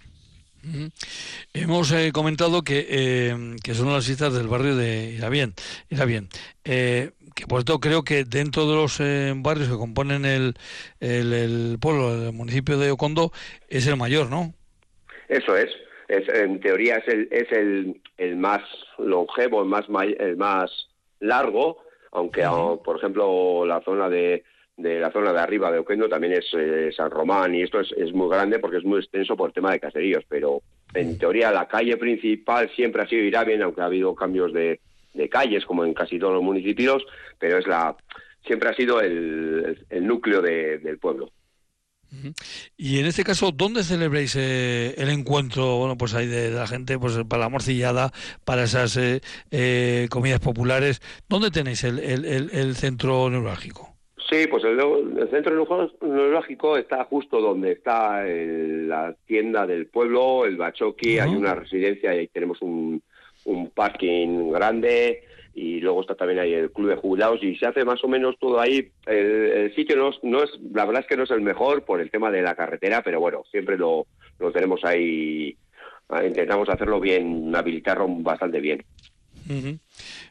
[1.54, 5.54] Hemos eh, comentado que, eh, que son las fiestas del barrio de Irabien.
[5.88, 6.28] Irabien.
[6.64, 10.54] Eh, que por cierto creo que dentro de los eh, barrios que componen el,
[10.98, 13.30] el, el pueblo, el municipio de Ocondo,
[13.68, 14.54] es el mayor, ¿no?
[15.28, 15.70] Eso es.
[16.08, 18.62] es en teoría es el, es el, el más
[18.98, 19.84] longevo, el más,
[20.18, 20.88] el más
[21.20, 21.78] largo,
[22.10, 24.42] aunque, ah, por ejemplo, la zona de,
[24.76, 27.92] de la zona de arriba de Oquendo también es eh, San Román y esto es,
[27.92, 30.60] es muy grande porque es muy extenso por el tema de caseríos, pero
[30.92, 34.80] en teoría la calle principal siempre ha sido Irabien, aunque ha habido cambios de,
[35.18, 37.04] de calles como en casi todos los municipios,
[37.38, 37.94] pero es la
[38.46, 41.30] siempre ha sido el, el núcleo de- del pueblo.
[42.78, 45.76] Y en este caso, ¿dónde celebráis eh, el encuentro?
[45.76, 48.12] Bueno, pues hay de, la gente, pues para la morcillada,
[48.46, 51.02] para esas eh, eh, comidas populares.
[51.28, 53.94] ¿Dónde tenéis el, el, el- centro neurálgico?
[54.30, 54.78] Sí, pues el,
[55.18, 61.18] el centro neuro- neurológico está justo donde está el- la tienda del pueblo, el Bachoqui,
[61.18, 61.40] hay Ujú.
[61.40, 63.02] una residencia y ahí tenemos un,
[63.48, 65.22] un parking grande
[65.54, 68.36] y luego está también ahí el club de jubilados y se hace más o menos
[68.38, 68.92] todo ahí.
[69.06, 72.10] El, sitio no, no es, la verdad es que no es el mejor por el
[72.10, 74.06] tema de la carretera, pero bueno, siempre lo,
[74.38, 75.56] lo tenemos ahí,
[76.10, 78.84] ah, intentamos hacerlo bien, habilitarlo bastante bien.
[79.48, 79.78] Ujú.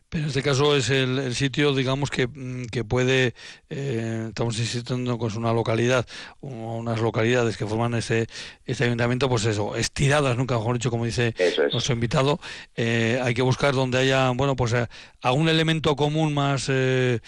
[0.10, 3.34] Pero en este caso es el, el sitio, digamos, que, mm, que puede,
[3.70, 6.06] eh, estamos insistiendo con una localidad,
[6.40, 6.48] o
[6.78, 8.28] unas localidades que forman ese,
[8.66, 11.58] este ayuntamiento, pues eso, estiradas, nunca mejor dicho, como dice es.
[11.74, 12.40] nuestro invitado,
[12.78, 14.88] eh, hay que buscar donde haya, bueno, pues eh,
[15.22, 17.20] algún elemento común más, eh,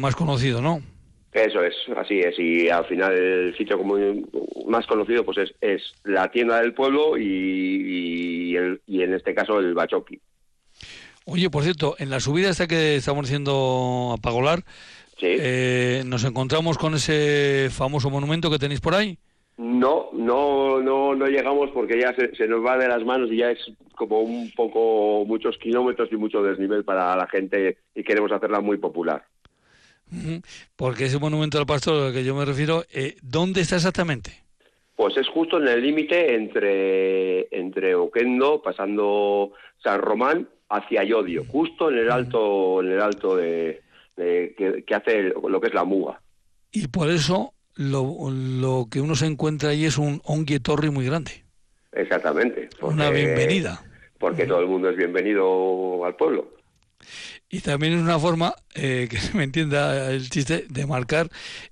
[0.00, 0.82] más conocido, ¿no?
[1.32, 2.36] Eso es, así es.
[2.38, 3.96] Y al final el sitio como
[4.66, 7.22] más conocido pues es, es la tienda del pueblo y,
[8.52, 10.18] y, el- y en este caso el Bachoqui.
[11.26, 14.60] Oye, por cierto, en la subida esta que estamos haciendo a Pagolar,
[15.18, 15.26] Sí.
[15.26, 19.18] eh, nos encontramos con ese famoso monumento que tenéis por ahí.
[19.56, 23.38] No, no, no, no llegamos porque ya se, se nos va de las manos y
[23.38, 23.58] ya es
[23.96, 28.76] como un poco muchos kilómetros y mucho desnivel para la gente y queremos hacerla muy
[28.76, 29.24] popular.
[30.76, 34.30] Porque ese monumento al pastor al que yo me refiero, eh, ¿dónde está exactamente?
[34.94, 39.52] Pues es justo en el límite entre, entre Oquendo, pasando
[39.82, 43.82] San Román, hacia Llodio, justo en el alto, en el alto de,
[44.16, 46.20] de- que, que hace el- lo que es la muga.
[46.72, 51.44] Y por eso lo, lo que uno se encuentra ahí es un onguietorri muy grande.
[51.92, 52.68] Exactamente.
[52.82, 53.82] Una bienvenida.
[54.18, 56.52] Porque todo el mundo es bienvenido al pueblo.
[57.48, 61.28] Y también es una forma, eh, que se me entienda el chiste, de marcar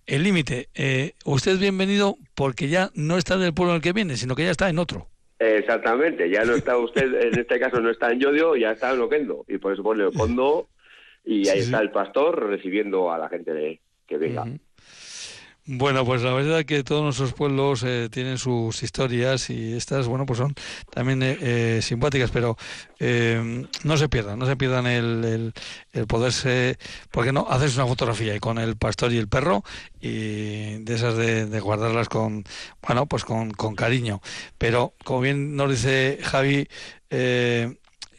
[0.07, 0.69] el límite.
[0.75, 4.17] Eh, usted es bienvenido porque ya no está en el pueblo en el que viene,
[4.17, 5.09] sino que ya está en otro.
[5.45, 6.29] Exactamente.
[6.31, 9.45] Ya no está usted, en este caso no está en Llodio, ya está en Oquendo.
[9.49, 10.69] Y por eso pone Oquendo
[11.25, 11.85] y ahí Sí, está sí.
[11.85, 14.45] el pastor recibiendo a la gente de, que venga.
[15.67, 20.27] Bueno, pues la verdad que todos nuestros pueblos eh, tienen sus historias y estas, bueno,
[20.27, 20.55] pues son
[20.91, 22.59] también eh, eh, simpáticas, pero
[23.01, 25.53] eh, no se pierdan, no se pierdan el, el,
[25.95, 26.77] el poderse,
[27.11, 27.47] ¿por qué no?
[27.49, 29.65] Hacerse una fotografía y con el pastor y el perro
[30.03, 32.45] y de esas de, de guardarlas con,
[32.87, 34.21] bueno, pues con, con cariño.
[34.59, 36.69] Pero como bien nos dice Javi,
[37.09, 37.75] eh,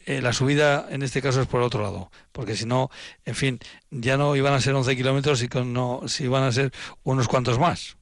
[0.06, 2.90] eh, la subida en este caso es por otro lado, porque si no,
[3.26, 3.60] en fin,
[3.92, 6.72] ya no iban a ser 11 kilómetros, y con no, si iban a ser
[7.04, 7.98] unos cuantos más.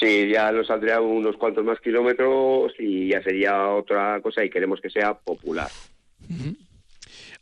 [0.00, 4.80] Sí, ya nos saldría unos cuantos más kilómetros y ya sería otra cosa y queremos
[4.80, 5.68] que sea popular.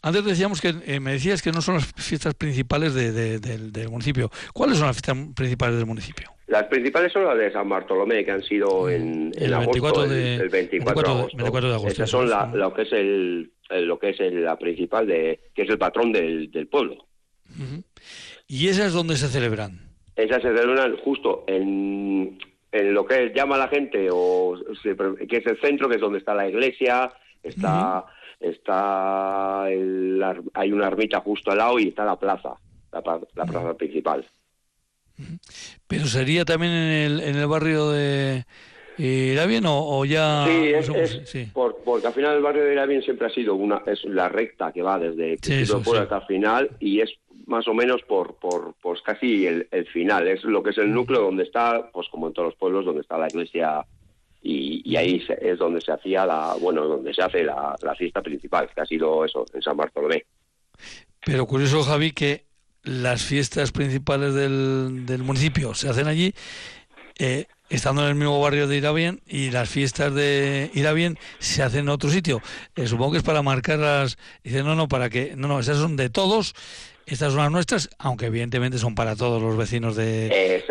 [0.03, 3.71] Antes decíamos que eh, me decías que no son las fiestas principales de- de- del,
[3.71, 4.31] del municipio.
[4.55, 6.31] ¿Cuáles son las fiestas principales del municipio?
[6.47, 10.05] Las principales son las de San Bartolomé, que han sido en, El en agosto, 24
[10.05, 11.37] el- de- el, 24, 24 de- de agosto.
[11.37, 14.59] 24 de agosto, Esas son la- que es el, el- lo que es el- la
[14.59, 17.07] principal de que es el patrón del, del pueblo.
[18.47, 19.81] Y esas es donde se celebran.
[20.17, 22.39] Esas se celebran justo en
[22.73, 24.57] en lo que llama la gente, o
[25.29, 27.13] que es el centro, que es donde está la iglesia,
[27.43, 28.05] está,
[28.39, 32.55] está hay una ermita justo al lado y está la plaza,
[32.93, 34.25] la, plaza principal.
[35.87, 38.45] Pero sería también en el, en el barrio de
[39.07, 40.47] Irabien o, o ya
[41.25, 44.73] sí, porque al final el barrio de Irabien siempre ha sido una es la recta
[44.73, 47.11] que va desde sí, hasta el final y es
[47.51, 50.29] más o menos por, por pues casi el, final.
[50.29, 53.03] Es lo que es el núcleo donde está, pues como en todos los pueblos, donde
[53.03, 53.85] está la iglesia
[54.43, 58.81] y, ahí es donde se hacía la, bueno, donde se hace la, fiesta principal, que
[58.81, 60.25] ha sido eso, en San Bartolomé.
[61.27, 62.45] Pero curioso, Javi, que
[62.85, 66.33] las fiestas principales del, del municipio se hacen allí,
[67.19, 71.81] eh, estando en el mismo barrio de Irabien, y las fiestas de Irabien se hacen
[71.81, 72.43] en otro sitio.
[72.77, 74.19] Eh, supongo que es para marcar las...
[74.45, 75.35] Dice, no, no, para que...
[75.37, 76.55] No, no, esas son de todos
[77.11, 80.63] estas son las nuestras, aunque evidentemente son para todos los vecinos de,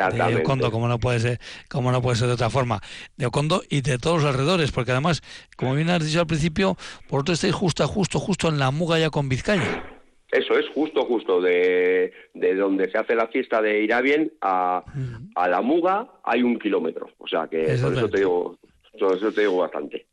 [0.42, 2.82] Ocondo, como no puede ser, como no puede ser de otra forma,
[3.18, 5.22] de Ocondo y de todos los alrededores, porque además,
[5.58, 6.78] como bien has dicho al principio,
[7.10, 9.99] por otro estáis justo, justo, justo en la muga ya con Vizcaya.
[10.32, 14.84] Eso es justo, justo, de, de donde se hace la fiesta de Irabien a,
[15.36, 18.58] a la muga hay un kilómetro, o sea que por eso te digo,
[19.00, 20.06] por eso te digo bastante.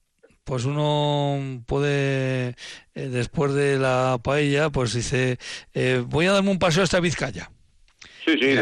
[0.45, 2.55] Pues uno puede,
[2.95, 5.39] eh, después de la paella, pues dice,
[5.75, 7.51] eh, voy a darme un paseo hasta Vizcaya.
[8.25, 8.57] Sí, sí,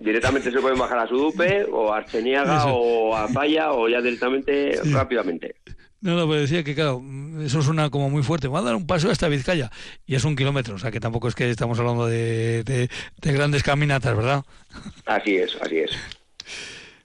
[0.00, 4.78] directamente se pueden bajar a Sudupe o a Arceniaga o a Paya o ya directamente
[4.92, 5.54] rápidamente.
[6.02, 7.02] No, no, pero decía que claro,
[7.42, 8.48] eso suena como muy fuerte.
[8.48, 9.70] Voy a dar un paseo hasta Vizcaya
[10.04, 13.62] y es un kilómetro, o sea que tampoco es que estamos hablando de, de grandes
[13.62, 14.44] caminatas, ¿verdad?
[15.06, 15.92] Así es, así es.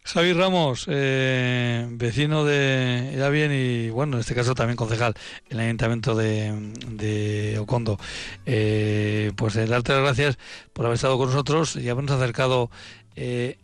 [0.08, 5.14] Javi Ramos, eh, vecino de bien y, bueno, en este caso también concejal
[5.50, 8.00] en el Ayuntamiento de, Ocondo.
[8.46, 10.38] Eh, pues eh, darte las gracias
[10.72, 12.72] por haber estado con nosotros y habernos acercado
[13.18, 13.58] eh,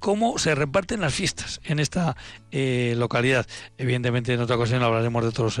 [0.00, 2.16] cómo se reparten las fiestas en esta
[2.50, 3.46] localidad.
[3.78, 5.60] Evidentemente, en otra ocasión hablaremos de otros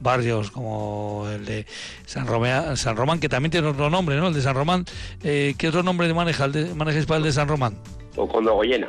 [0.00, 1.66] barrios como el de
[2.06, 4.28] San, Román, San Román, que también tiene otro nombre, ¿no?
[4.28, 4.86] El de San Román.
[5.20, 7.76] ¿Qué otro nombre maneja el de, manejáis para el de San Román?
[8.16, 8.88] O con Goyena.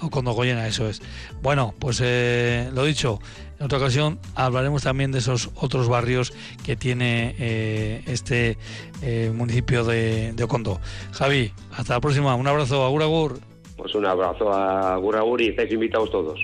[0.00, 1.02] O con Goyena, eso es.
[1.42, 3.20] Bueno, pues eh, lo dicho,
[3.58, 6.32] en otra ocasión hablaremos también de esos otros barrios
[6.64, 8.58] que tiene eh, este
[9.02, 10.80] eh, municipio de, Ocondo.
[11.12, 12.34] Javi, hasta la próxima.
[12.34, 13.51] Un abrazo, agur agur.
[13.82, 16.38] Pues un abrazo a agur agur y estáis invitados todos.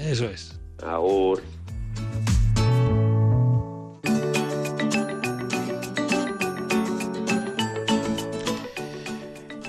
[0.00, 0.58] Eso es.
[0.82, 1.42] Agur.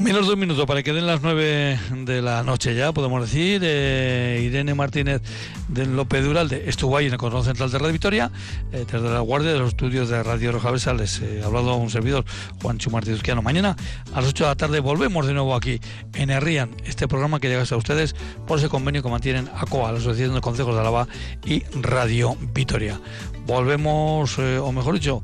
[0.07, 3.59] Menos de un minuto para que den las nueve de la noche ya, podemos decir.
[3.61, 5.21] Eh, Irene Martínez
[5.67, 8.31] de López Duralde estuvo ahí en el Control Central de Radio Victoria,
[8.71, 10.71] eh, desde la guardia de los estudios de Radio Roja.
[10.93, 12.23] Les he hablado a un servidor,
[12.61, 13.75] Juancho Martínez Mañana
[14.13, 15.81] a las 8 de la tarde volvemos de nuevo aquí
[16.13, 18.15] en Herrían, este programa que llega a ustedes
[18.47, 21.09] por ese convenio que mantienen ACOA, la Asociación de Consejos de Alaba
[21.45, 22.97] y Radio Victoria.
[23.45, 25.21] Volvemos, eh, o mejor dicho,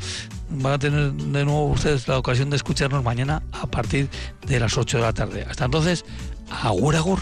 [0.53, 4.09] van a tener de nuevo ustedes la ocasión de escucharnos mañana a partir
[4.45, 5.45] de las 8 de la tarde.
[5.49, 6.05] Hasta entonces,
[6.61, 7.19] agur agur.